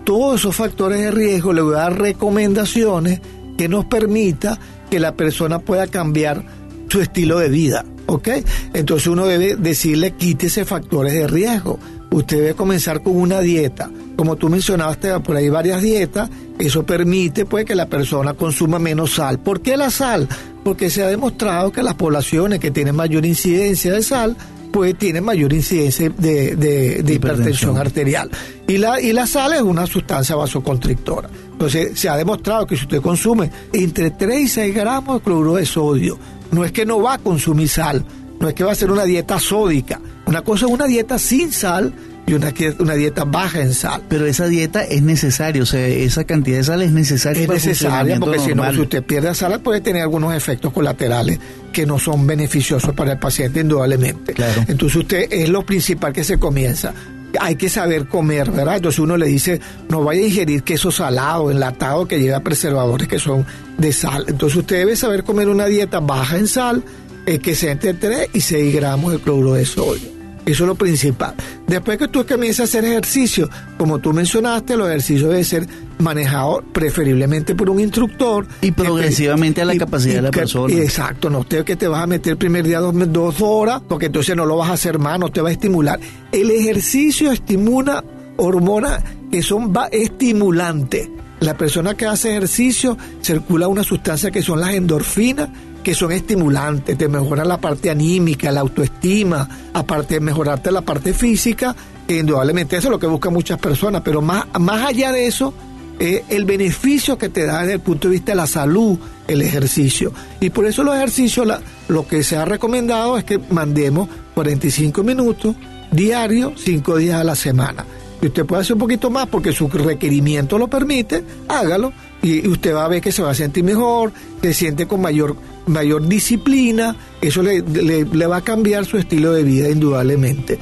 [0.02, 3.20] todos esos factores de riesgo, le voy a dar recomendaciones
[3.56, 4.58] que nos permita
[4.90, 6.44] que la persona pueda cambiar
[6.88, 7.84] su estilo de vida.
[8.06, 8.28] ¿Ok?
[8.72, 11.78] Entonces uno debe decirle quítese factores de riesgo.
[12.10, 13.90] Usted debe comenzar con una dieta.
[14.16, 19.14] Como tú mencionaste por ahí varias dietas, eso permite pues que la persona consuma menos
[19.14, 19.40] sal.
[19.40, 20.28] ¿Por qué la sal?
[20.64, 24.36] Porque se ha demostrado que las poblaciones que tienen mayor incidencia de sal
[24.72, 28.30] pues tienen mayor incidencia de, de hipertensión arterial.
[28.68, 31.30] Y la, y la sal es una sustancia vasoconstrictora.
[31.52, 35.54] Entonces, se ha demostrado que si usted consume entre 3 y 6 gramos de cloruro
[35.54, 36.18] de sodio,
[36.50, 38.04] no es que no va a consumir sal,
[38.40, 40.00] no es que va a ser una dieta sódica.
[40.26, 41.92] Una cosa es una dieta sin sal
[42.26, 44.02] y una, una dieta baja en sal.
[44.08, 47.42] Pero esa dieta es necesaria, o sea, esa cantidad de sal es necesaria.
[47.42, 51.38] Es necesaria porque si, no, si usted pierde sal puede tener algunos efectos colaterales
[51.72, 54.32] que no son beneficiosos para el paciente indudablemente.
[54.32, 54.64] Claro.
[54.66, 56.92] Entonces usted es lo principal que se comienza
[57.40, 58.76] hay que saber comer, ¿verdad?
[58.76, 63.18] Entonces uno le dice, no vaya a ingerir queso salado, enlatado, que lleva preservadores que
[63.18, 63.46] son
[63.78, 64.24] de sal.
[64.28, 66.82] Entonces usted debe saber comer una dieta baja en sal,
[67.26, 70.15] eh, que sea entre 3 y 6 gramos de cloruro de sodio.
[70.46, 71.34] Eso es lo principal.
[71.66, 75.66] Después que tú comiences a hacer ejercicio, como tú mencionaste, los ejercicios deben ser
[75.98, 78.46] manejados preferiblemente por un instructor.
[78.60, 80.72] Y progresivamente a la capacidad de la persona.
[80.72, 84.06] Exacto, no usted que te vas a meter el primer día dos, dos horas, porque
[84.06, 85.98] entonces no lo vas a hacer más, no te va a estimular.
[86.30, 88.04] El ejercicio estimula
[88.36, 91.10] hormonas que son estimulantes.
[91.40, 95.48] La persona que hace ejercicio circula una sustancia que son las endorfinas,
[95.86, 101.14] que son estimulantes, te mejoran la parte anímica, la autoestima, aparte de mejorarte la parte
[101.14, 101.76] física,
[102.08, 105.54] indudablemente eso es lo que buscan muchas personas, pero más, más allá de eso,
[106.00, 109.42] es el beneficio que te da desde el punto de vista de la salud el
[109.42, 110.12] ejercicio.
[110.40, 111.46] Y por eso los ejercicios,
[111.86, 115.54] lo que se ha recomendado es que mandemos 45 minutos
[115.92, 117.86] diarios, 5 días a la semana.
[118.20, 122.74] Y usted puede hacer un poquito más porque su requerimiento lo permite, hágalo y usted
[122.74, 124.12] va a ver que se va a sentir mejor,
[124.42, 125.36] se siente con mayor,
[125.66, 130.58] mayor disciplina, eso le, le, va a cambiar su estilo de vida indudablemente.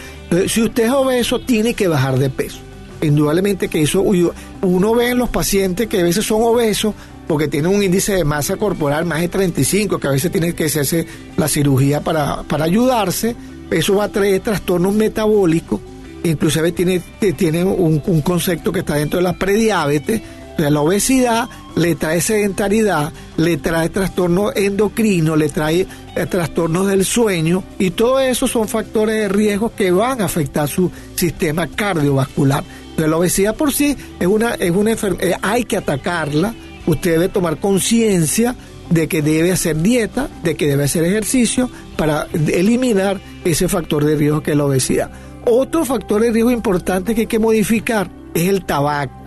[0.48, 2.58] si usted es obeso, tiene que bajar de peso.
[3.02, 6.94] Indudablemente que eso uno ve en los pacientes que a veces son obesos
[7.26, 10.64] porque tienen un índice de masa corporal más de 35, que a veces tiene que
[10.64, 13.34] hacerse la cirugía para, para ayudarse,
[13.70, 15.80] eso va a traer trastornos metabólicos,
[16.22, 17.00] inclusive tiene,
[17.36, 20.20] tiene un, un concepto que está dentro de la prediabetes,
[20.58, 27.64] la obesidad le trae sedentariedad, le trae trastornos endocrinos, le trae eh, trastornos del sueño
[27.78, 32.62] y todo eso son factores de riesgo que van a afectar su sistema cardiovascular.
[32.96, 36.54] Pero la obesidad por sí es una, es una enfermedad, eh, hay que atacarla,
[36.86, 38.54] usted debe tomar conciencia
[38.90, 44.14] de que debe hacer dieta, de que debe hacer ejercicio para eliminar ese factor de
[44.14, 45.10] riesgo que es la obesidad.
[45.46, 49.23] Otro factor de riesgo importante que hay que modificar es el tabaco.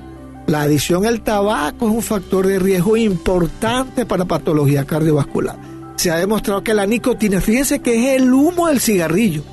[0.47, 5.57] La adicción al tabaco es un factor de riesgo importante para patología cardiovascular.
[5.97, 9.43] Se ha demostrado que la nicotina, fíjense que es el humo del cigarrillo,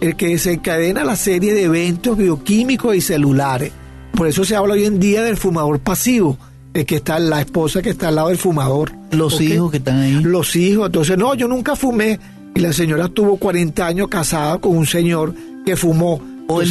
[0.00, 3.72] el que desencadena la serie de eventos bioquímicos y celulares.
[4.14, 6.38] Por eso se habla hoy en día del fumador pasivo,
[6.72, 8.92] el que está la esposa que está al lado del fumador.
[9.10, 10.12] Los hijos que están ahí.
[10.22, 12.18] Los hijos, entonces no, yo nunca fumé.
[12.54, 15.34] Y la señora estuvo 40 años casada con un señor
[15.66, 16.62] que fumó o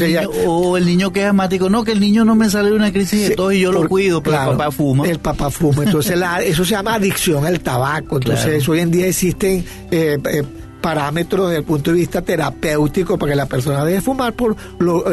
[0.78, 3.30] el, niño, que es asmático, no, que el niño no me sale de una crisis
[3.30, 5.08] de todo y yo lo cuido, pero el papá fuma.
[5.08, 8.18] El papá fuma, entonces eso se llama adicción al tabaco.
[8.18, 10.44] Entonces hoy en día existen eh, eh,
[10.82, 14.34] parámetros desde el punto de vista terapéutico para que la persona deje fumar.
[14.34, 15.04] por lo,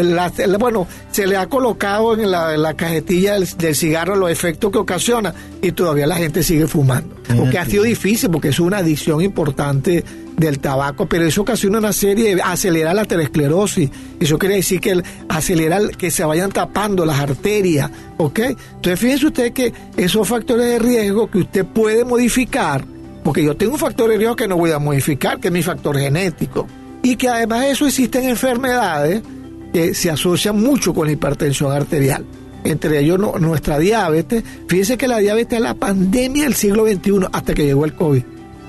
[0.58, 5.72] Bueno, se le ha colocado en la, cajetilla del, cigarro los efectos que ocasiona y
[5.72, 7.14] todavía la gente sigue fumando.
[7.36, 10.04] Porque ha sido difícil, porque es una adicción importante
[10.36, 13.90] del tabaco, pero eso ocasiona una serie de acelera la aterosclerosis.
[14.18, 18.38] Eso quiere decir que acelera que se vayan tapando las arterias, ¿ok?
[18.40, 22.84] Entonces fíjense usted que esos factores de riesgo que usted puede modificar,
[23.22, 25.62] porque yo tengo un factor de riesgo que no voy a modificar, que es mi
[25.62, 26.66] factor genético,
[27.02, 29.22] y que además de eso existen enfermedades
[29.72, 32.24] que se asocian mucho con la hipertensión arterial.
[32.64, 34.42] Entre ellos nuestra diabetes.
[34.68, 38.22] Fíjense que la diabetes es la pandemia del siglo XXI hasta que llegó el COVID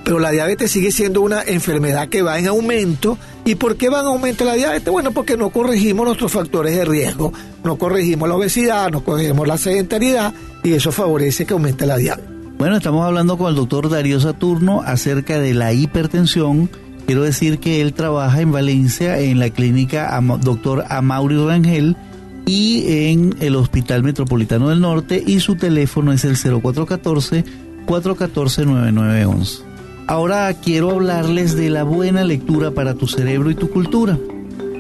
[0.05, 3.17] pero la diabetes sigue siendo una enfermedad que va en aumento.
[3.43, 4.93] ¿Y por qué va en aumento la diabetes?
[4.93, 7.33] Bueno, porque no corregimos nuestros factores de riesgo,
[7.63, 10.31] no corregimos la obesidad, no corregimos la sedentariedad
[10.63, 12.29] y eso favorece que aumente la diabetes.
[12.59, 16.69] Bueno, estamos hablando con el doctor Darío Saturno acerca de la hipertensión.
[17.07, 21.97] Quiero decir que él trabaja en Valencia en la clínica doctor Amaury Rangel
[22.45, 27.43] y en el Hospital Metropolitano del Norte y su teléfono es el 0414
[27.87, 29.74] 414 9911.
[30.07, 34.19] Ahora quiero hablarles de la buena lectura para tu cerebro y tu cultura.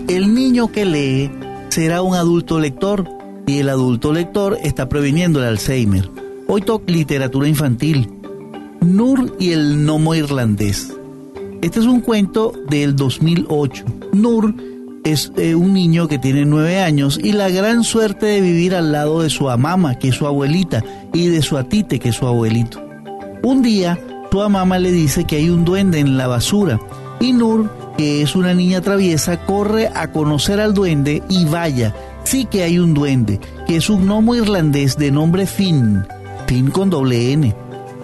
[0.07, 1.31] El niño que lee
[1.69, 3.09] será un adulto lector
[3.47, 6.11] y el adulto lector está previniendo el Alzheimer.
[6.47, 8.07] Hoy toca literatura infantil.
[8.81, 10.93] Nur y el gnomo irlandés.
[11.63, 13.83] Este es un cuento del 2008.
[14.13, 14.53] Nur
[15.03, 18.91] es eh, un niño que tiene nueve años y la gran suerte de vivir al
[18.91, 22.27] lado de su amama, que es su abuelita, y de su atite, que es su
[22.27, 22.79] abuelito.
[23.41, 23.99] Un día,
[24.35, 26.77] su mamá le dice que hay un duende en la basura.
[27.21, 32.43] Y Nur, que es una niña traviesa, corre a conocer al duende y vaya, sí
[32.43, 36.05] que hay un duende, que es un gnomo irlandés de nombre Finn,
[36.47, 37.55] Finn con doble N,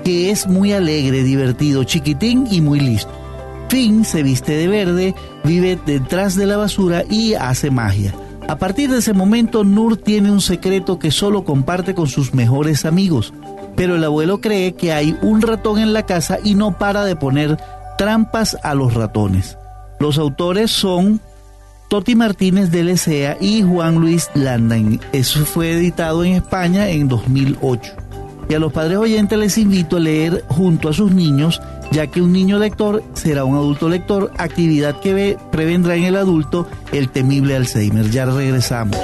[0.05, 3.11] que es muy alegre, divertido, chiquitín y muy listo.
[3.67, 8.15] Finn se viste de verde, vive detrás de la basura y hace magia.
[8.47, 12.85] A partir de ese momento, Nur tiene un secreto que solo comparte con sus mejores
[12.85, 13.33] amigos
[13.81, 17.15] pero el abuelo cree que hay un ratón en la casa y no para de
[17.15, 17.57] poner
[17.97, 19.57] trampas a los ratones.
[19.99, 21.19] Los autores son
[21.89, 24.99] Toti Martínez de Lecea y Juan Luis Landan.
[25.13, 27.93] Eso fue editado en España en 2008.
[28.49, 31.59] Y a los padres oyentes les invito a leer junto a sus niños,
[31.91, 36.67] ya que un niño lector será un adulto lector, actividad que prevendrá en el adulto
[36.91, 38.11] el temible Alzheimer.
[38.11, 38.95] Ya regresamos.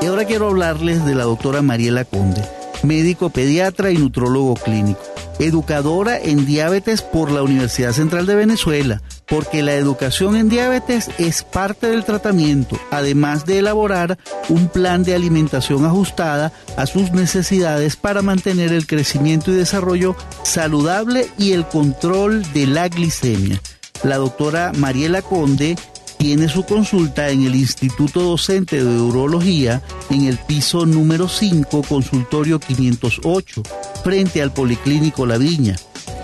[0.03, 2.43] Y ahora quiero hablarles de la doctora Mariela Conde,
[2.87, 5.01] médico pediatra y nutrólogo clínico,
[5.39, 11.43] educadora en diabetes por la Universidad Central de Venezuela, porque la educación en diabetes es
[11.43, 14.19] parte del tratamiento, además de elaborar
[14.49, 21.29] un plan de alimentación ajustada a sus necesidades para mantener el crecimiento y desarrollo saludable
[21.39, 23.61] y el control de la glicemia.
[24.05, 25.77] La doctora Mariela Conde
[26.19, 32.59] tiene su consulta en el Instituto Docente de Urología en el piso número 5, consultorio
[32.59, 33.63] 508,
[34.03, 35.77] frente al Policlínico La Viña.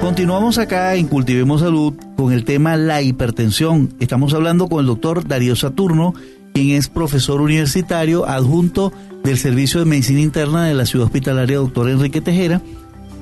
[0.00, 3.92] Continuamos acá en Cultivemos Salud con el tema la hipertensión.
[4.00, 6.14] Estamos hablando con el doctor Darío Saturno,
[6.54, 8.94] quien es profesor universitario adjunto
[9.24, 12.62] del Servicio de Medicina Interna de la Ciudad Hospitalaria Doctor Enrique Tejera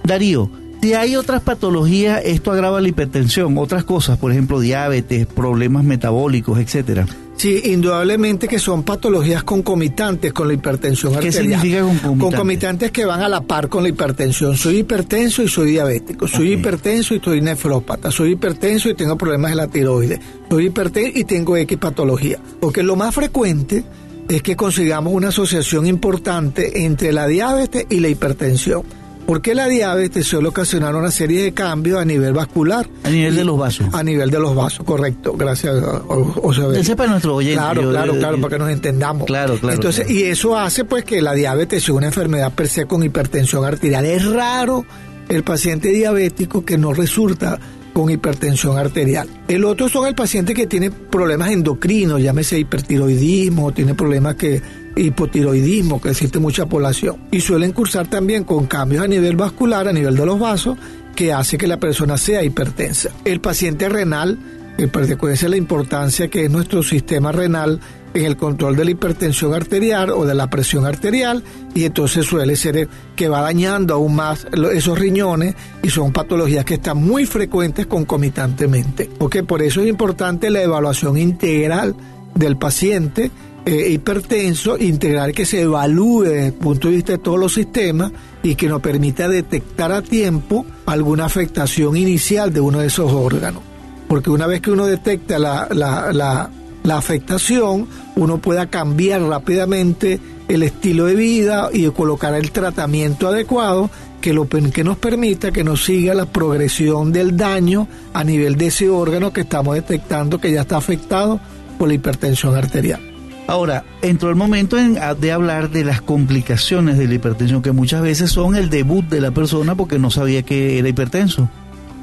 [0.04, 0.50] Darío,
[0.82, 6.58] si hay otras patologías, esto agrava la hipertensión, otras cosas, por ejemplo, diabetes, problemas metabólicos,
[6.58, 7.06] etcétera.
[7.36, 11.42] Sí, indudablemente que son patologías concomitantes con la hipertensión ¿Qué arterial.
[11.42, 12.18] significa concomitante?
[12.20, 14.58] Concomitantes que van a la par con la hipertensión.
[14.58, 16.28] Soy hipertenso y soy diabético.
[16.28, 18.10] Soy hipertenso y soy nefrópata.
[18.10, 20.20] Soy hipertenso y tengo problemas de la tiroides.
[20.50, 22.38] Soy hipertenso y tengo X patología.
[22.60, 23.84] Porque lo más frecuente
[24.28, 28.82] es que consigamos una asociación importante entre la diabetes y la hipertensión.
[29.26, 32.86] Porque la diabetes suele ocasionar una serie de cambios a nivel vascular.
[33.04, 33.86] A nivel de los vasos.
[33.92, 35.32] A nivel de los vasos, correcto.
[35.36, 36.76] Gracias, o- Osabel.
[36.76, 37.56] Ese para nuestro oyente.
[37.58, 39.26] Claro, yo- claro, yo- claro, yo- para que nos entendamos.
[39.26, 40.20] Claro, claro, Entonces, claro.
[40.20, 44.04] y eso hace pues que la diabetes sea una enfermedad per se con hipertensión arterial.
[44.04, 44.84] Es raro
[45.30, 47.58] el paciente diabético que no resulta
[47.94, 49.26] con hipertensión arterial.
[49.48, 54.60] El otro son el paciente que tiene problemas endocrinos, llámese hipertiroidismo, tiene problemas que
[54.96, 57.16] hipotiroidismo, que existe mucha población.
[57.30, 60.76] Y suelen cursar también con cambios a nivel vascular, a nivel de los vasos,
[61.14, 63.10] que hace que la persona sea hipertensa.
[63.24, 64.38] El paciente renal,
[64.76, 67.80] en consecuencia la importancia que es nuestro sistema renal
[68.14, 71.42] en el control de la hipertensión arterial o de la presión arterial
[71.74, 76.74] y entonces suele ser que va dañando aún más esos riñones y son patologías que
[76.74, 79.10] están muy frecuentes concomitantemente.
[79.18, 81.96] Porque por eso es importante la evaluación integral
[82.34, 83.30] del paciente
[83.66, 88.12] eh, hipertenso, integral que se evalúe desde el punto de vista de todos los sistemas
[88.42, 93.62] y que nos permita detectar a tiempo alguna afectación inicial de uno de esos órganos.
[94.06, 96.50] Porque una vez que uno detecta la, la, la,
[96.82, 103.90] la afectación, uno pueda cambiar rápidamente el estilo de vida y colocar el tratamiento adecuado
[104.20, 108.66] que, lo, que nos permita que nos siga la progresión del daño a nivel de
[108.66, 111.40] ese órgano que estamos detectando que ya está afectado
[111.78, 113.13] por la hipertensión arterial.
[113.46, 118.30] Ahora, entró el momento de hablar de las complicaciones de la hipertensión, que muchas veces
[118.30, 121.48] son el debut de la persona porque no sabía que era hipertenso.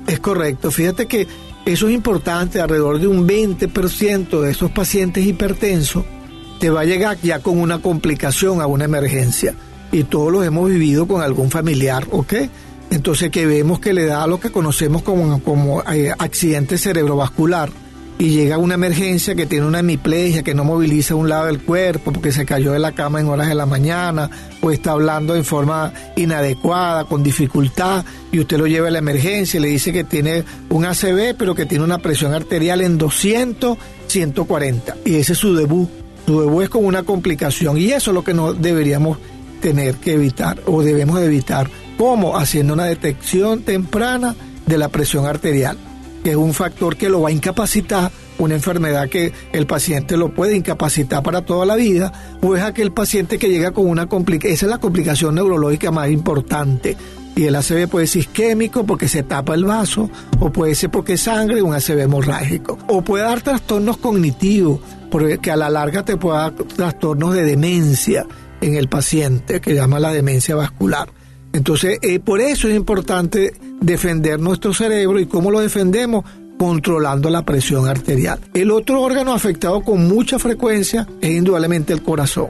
[0.06, 1.28] Es correcto, fíjate que
[1.66, 6.04] eso es importante, alrededor de un 20% de esos pacientes hipertensos
[6.60, 9.56] te va a llegar ya con una complicación a una emergencia.
[9.92, 12.34] Y todos los hemos vivido con algún familiar, ¿ok?
[12.92, 17.72] Entonces que vemos que le da lo que conocemos como, como eh, accidente cerebrovascular
[18.22, 22.14] y llega una emergencia que tiene una hemiplegia, que no moviliza un lado del cuerpo
[22.14, 24.30] porque se cayó de la cama en horas de la mañana
[24.62, 29.58] o está hablando en forma inadecuada, con dificultad, y usted lo lleva a la emergencia
[29.58, 33.80] y le dice que tiene un ACV, pero que tiene una presión arterial en 200,
[34.06, 34.98] 140.
[35.04, 35.90] Y ese es su debut.
[36.28, 39.18] Su debut es con una complicación y eso es lo que no deberíamos
[39.62, 41.72] tener que evitar o debemos evitar.
[41.98, 42.38] ¿Cómo?
[42.38, 44.36] Haciendo una detección temprana
[44.68, 45.76] de la presión arterial
[46.24, 50.34] que es un factor que lo va a incapacitar, una enfermedad que el paciente lo
[50.34, 52.12] puede incapacitar para toda la vida,
[52.42, 56.10] o es aquel paciente que llega con una complicación, esa es la complicación neurológica más
[56.10, 56.98] importante.
[57.36, 60.10] Y el ACV puede ser isquémico porque se tapa el vaso,
[60.40, 65.52] o puede ser porque es sangre, un ACV hemorrágico, o puede dar trastornos cognitivos, porque
[65.52, 68.26] a la larga te puede dar trastornos de demencia
[68.60, 71.10] en el paciente, que llama la demencia vascular.
[71.54, 76.24] Entonces, eh, por eso es importante defender nuestro cerebro y cómo lo defendemos
[76.58, 78.40] controlando la presión arterial.
[78.54, 82.50] El otro órgano afectado con mucha frecuencia es indudablemente el corazón.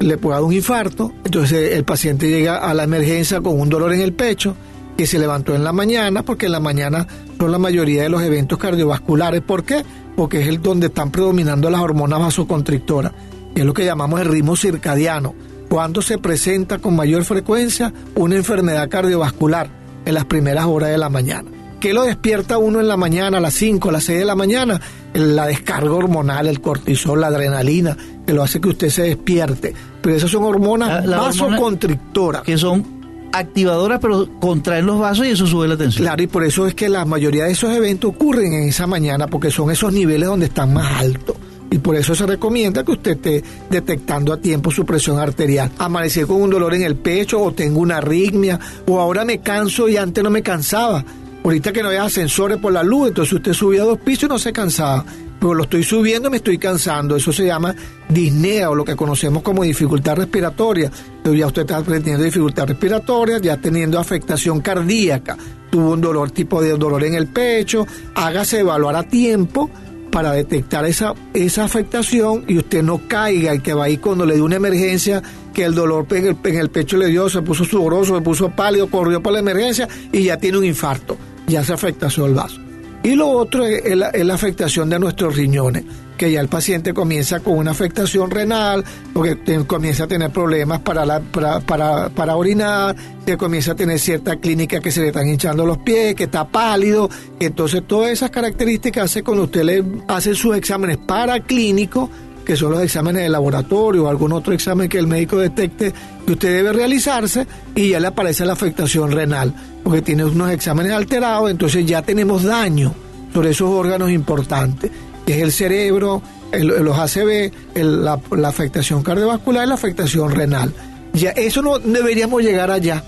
[0.00, 3.92] Le puede dar un infarto, entonces el paciente llega a la emergencia con un dolor
[3.92, 4.56] en el pecho
[4.96, 7.06] que se levantó en la mañana, porque en la mañana
[7.38, 9.42] son la mayoría de los eventos cardiovasculares.
[9.42, 9.84] ¿Por qué?
[10.16, 13.12] Porque es el donde están predominando las hormonas vasoconstrictoras,
[13.54, 15.34] es lo que llamamos el ritmo circadiano
[15.68, 21.08] cuando se presenta con mayor frecuencia una enfermedad cardiovascular en las primeras horas de la
[21.08, 21.50] mañana.
[21.80, 24.36] ¿Qué lo despierta uno en la mañana, a las 5, a las 6 de la
[24.36, 24.80] mañana?
[25.14, 29.74] La descarga hormonal, el cortisol, la adrenalina, que lo hace que usted se despierte.
[30.00, 32.42] Pero esas son hormonas vasoconstrictoras.
[32.42, 36.04] Que son activadoras, pero contraen los vasos y eso sube la tensión.
[36.04, 39.26] Claro, y por eso es que la mayoría de esos eventos ocurren en esa mañana,
[39.26, 41.36] porque son esos niveles donde están más altos
[41.72, 45.72] y por eso se recomienda que usted esté detectando a tiempo su presión arterial.
[45.78, 49.88] Amanecer con un dolor en el pecho o tengo una arritmia o ahora me canso
[49.88, 51.02] y antes no me cansaba.
[51.42, 54.38] Ahorita que no hay ascensores por la luz, entonces usted subía dos pisos y no
[54.38, 55.04] se cansaba.
[55.40, 57.16] Pero lo estoy subiendo y me estoy cansando.
[57.16, 57.74] Eso se llama
[58.06, 60.92] disnea o lo que conocemos como dificultad respiratoria.
[61.16, 65.38] Entonces ya usted está teniendo dificultad respiratoria, ya teniendo afectación cardíaca.
[65.70, 67.86] Tuvo un dolor tipo de dolor en el pecho.
[68.14, 69.70] Hágase evaluar a tiempo
[70.12, 74.34] para detectar esa, esa afectación y usted no caiga y que va ahí cuando le
[74.34, 75.22] dio una emergencia,
[75.54, 78.50] que el dolor en el, en el pecho le dio, se puso sudoroso, se puso
[78.50, 82.60] pálido, corrió para la emergencia y ya tiene un infarto, ya se afectación el vaso.
[83.02, 85.84] Y lo otro es, la, afectación de nuestros riñones,
[86.22, 91.04] que ya el paciente comienza con una afectación renal, porque comienza a tener problemas para,
[91.04, 92.94] la, para, para, orinar,
[93.26, 96.46] que comienza a tener cierta clínica que se le están hinchando los pies, que está
[96.46, 97.10] pálido.
[97.40, 102.08] Entonces, todas esas características hace cuando usted le hace sus exámenes paraclínicos,
[102.46, 105.92] que son los exámenes de laboratorio o algún otro examen que el médico detecte
[106.24, 109.52] que usted debe realizarse y ya le aparece la afectación renal,
[109.82, 112.94] porque tiene unos exámenes alterados, entonces ya tenemos daño
[113.34, 114.92] sobre esos órganos importantes,
[115.26, 120.72] que es el cerebro, los ACV, la, la, afectación cardiovascular y la afectación renal.
[121.12, 123.02] Ya eso no deberíamos llegar allá.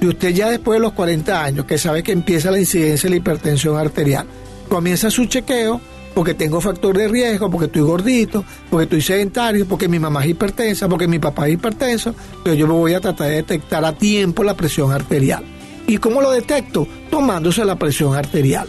[0.00, 3.10] Y usted ya después de los 40 años, que sabe que empieza la incidencia de
[3.10, 4.26] la hipertensión arterial,
[4.68, 5.80] comienza su chequeo,
[6.14, 10.30] porque tengo factor de riesgo, porque estoy gordito, porque estoy sedentario, porque mi mamá es
[10.30, 13.92] hipertensa, porque mi papá es hipertenso, pero yo me voy a tratar de detectar a
[13.92, 15.44] tiempo la presión arterial.
[15.86, 16.86] ¿Y cómo lo detecto?
[17.10, 18.68] Tomándose la presión arterial.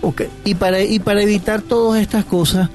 [0.00, 0.28] Okay.
[0.44, 2.68] Y, para, y para evitar todas estas cosas,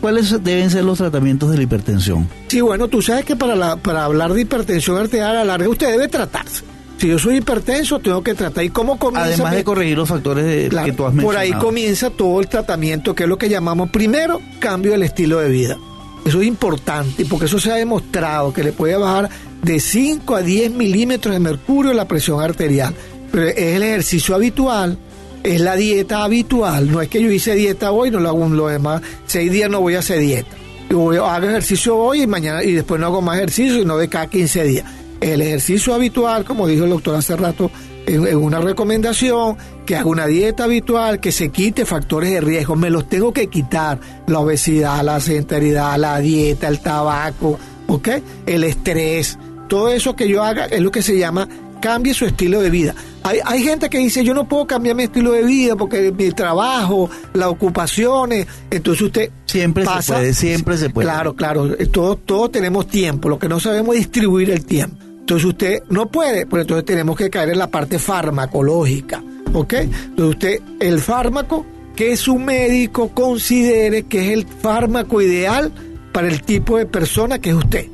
[0.00, 2.28] ¿cuáles deben ser los tratamientos de la hipertensión?
[2.48, 5.68] Sí, bueno, tú sabes que para, la, para hablar de hipertensión arterial a la larga
[5.68, 6.64] usted debe tratarse.
[7.00, 8.62] Si yo soy hipertenso, tengo que tratar.
[8.62, 9.28] ¿Y cómo comienza?
[9.28, 11.22] Además de corregir los factores de, que tú has mencionado.
[11.22, 15.38] Por ahí comienza todo el tratamiento, que es lo que llamamos primero cambio del estilo
[15.38, 15.78] de vida.
[16.26, 19.30] Eso es importante, porque eso se ha demostrado que le puede bajar
[19.62, 22.94] de 5 a 10 milímetros de mercurio la presión arterial.
[23.32, 24.98] Pero es el ejercicio habitual,
[25.42, 26.90] es la dieta habitual.
[26.90, 29.02] No es que yo hice dieta hoy, no lo hago lo demás.
[29.26, 30.50] Seis días no voy a hacer dieta.
[30.88, 34.08] Yo hago ejercicio hoy y mañana y después no hago más ejercicio y no de
[34.08, 34.84] cada 15 días
[35.20, 37.70] el ejercicio habitual, como dijo el doctor hace rato,
[38.06, 42.74] en, una recomendación, que haga una dieta habitual, que se quite factores de riesgo.
[42.76, 44.00] Me los tengo que quitar.
[44.26, 48.08] La obesidad, la sedentaridad, la dieta, el tabaco, ¿ok?
[48.46, 49.38] El estrés.
[49.68, 51.48] Todo eso que yo haga es lo que se llama
[51.80, 52.94] cambie su estilo de vida.
[53.22, 56.30] Hay, hay, gente que dice, yo no puedo cambiar mi estilo de vida porque mi
[56.30, 59.30] trabajo, las ocupaciones, entonces usted...
[59.46, 61.06] Siempre se puede, siempre se puede.
[61.06, 64.96] Claro, claro, todos, todos tenemos tiempo, lo que no sabemos es distribuir el tiempo.
[65.20, 69.22] Entonces usted no puede, pues entonces tenemos que caer en la parte farmacológica,
[69.52, 69.74] ¿ok?
[69.74, 75.72] Entonces usted, el fármaco que su médico considere que es el fármaco ideal
[76.12, 77.86] para el tipo de persona que es usted.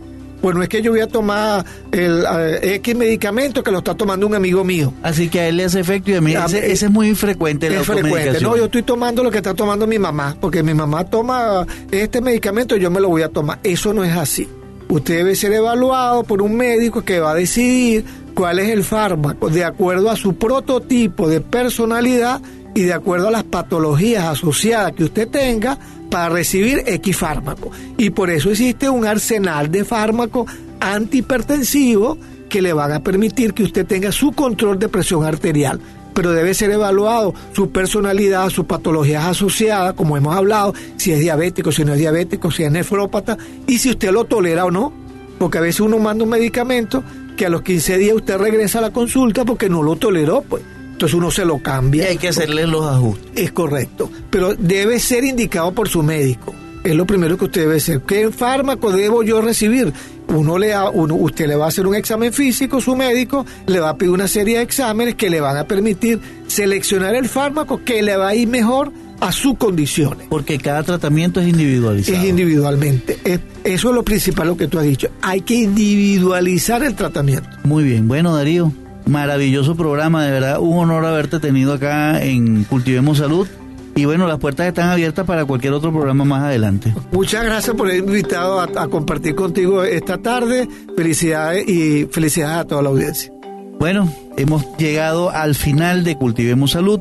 [0.47, 3.97] Pues no es que yo voy a tomar el eh, X medicamento que lo está
[3.97, 4.95] tomando un amigo mío.
[5.03, 7.67] Así que a él le hace efecto y a mí ese, es muy frecuente.
[7.67, 8.41] es frecuente.
[8.41, 12.21] No, yo estoy tomando lo que está tomando mi mamá, porque mi mamá toma este
[12.21, 13.59] medicamento y yo me lo voy a tomar.
[13.65, 14.49] Eso no es así.
[14.89, 19.51] Usted debe ser evaluado por un médico que va a decidir cuál es el fármaco
[19.51, 22.41] de acuerdo a su prototipo de personalidad
[22.77, 25.79] y de acuerdo a las patologías asociadas que usted tenga
[26.11, 27.73] para recibir X fármaco.
[27.97, 32.19] Y por eso existe un arsenal de fármacos antihipertensivos
[32.51, 35.81] que le van a permitir que usted tenga su control de presión arterial
[36.13, 41.73] pero debe ser evaluado su personalidad, sus patologías asociadas, como hemos hablado, si es diabético,
[41.73, 44.95] si no es diabético, si es nefrópata, y si usted lo tolera o no.
[45.39, 47.05] Porque a veces uno manda un medicamento
[47.37, 50.63] que a los 15 días usted regresa a la consulta porque no lo toleró, pues.
[50.97, 52.05] Entonces uno se lo cambia.
[52.05, 53.31] Y hay que hacerle los ajustes.
[53.35, 54.11] Es correcto.
[54.31, 56.55] Pero debe ser indicado por su médico.
[56.85, 58.01] Es lo primero que usted debe hacer.
[58.01, 59.93] ¿Qué fármaco debo yo recibir?
[60.29, 63.91] uno le uno, usted le va a hacer un examen físico, su médico le va
[63.91, 68.03] a pedir una serie de exámenes que le van a permitir seleccionar el fármaco que
[68.03, 68.91] le va a ir mejor
[69.21, 70.27] a sus condiciones.
[70.31, 72.19] Porque cada tratamiento es individualizado.
[72.19, 73.19] Es individualmente.
[73.65, 75.09] eso es lo principal, lo que tú has dicho.
[75.21, 77.49] Hay que individualizar el tratamiento.
[77.65, 78.09] Muy bien.
[78.09, 78.73] Bueno, Darío,
[79.07, 80.25] maravilloso programa.
[80.25, 83.47] De verdad, un honor haberte tenido acá en Cultivemos Salud.
[83.95, 86.95] Y bueno, las puertas están abiertas para cualquier otro programa más adelante.
[87.13, 90.69] Muchas gracias por haber invitado a, compartir contigo esta tarde.
[90.95, 93.33] Felicidades y felicidades a toda la audiencia.
[93.79, 97.01] Bueno, hemos llegado al final de Cultivemos Salud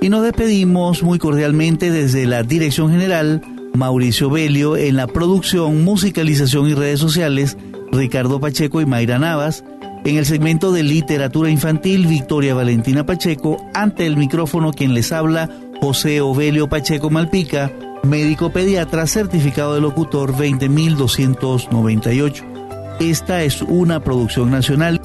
[0.00, 3.42] y nos despedimos muy cordialmente desde la Dirección General,
[3.74, 7.56] Mauricio Belio, en la producción, musicalización y redes sociales,
[7.90, 9.64] Ricardo Pacheco y Mayra Navas,
[10.04, 15.48] en el segmento de literatura infantil, Victoria Valentina Pacheco, ante el micrófono quien les habla,
[15.80, 22.44] José Ovelio Pacheco Malpica, médico pediatra, certificado de locutor 20298.
[23.00, 25.00] Esta es una producción nacional.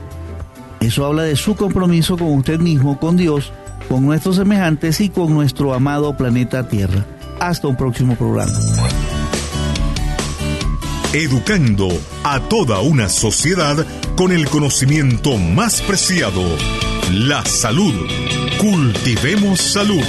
[0.79, 3.51] Eso habla de su compromiso con usted mismo, con Dios
[3.91, 7.05] con nuestros semejantes y con nuestro amado planeta Tierra.
[7.41, 8.53] Hasta un próximo programa.
[11.11, 11.89] Educando
[12.23, 13.85] a toda una sociedad
[14.15, 16.41] con el conocimiento más preciado,
[17.11, 17.93] la salud.
[18.59, 20.05] Cultivemos salud.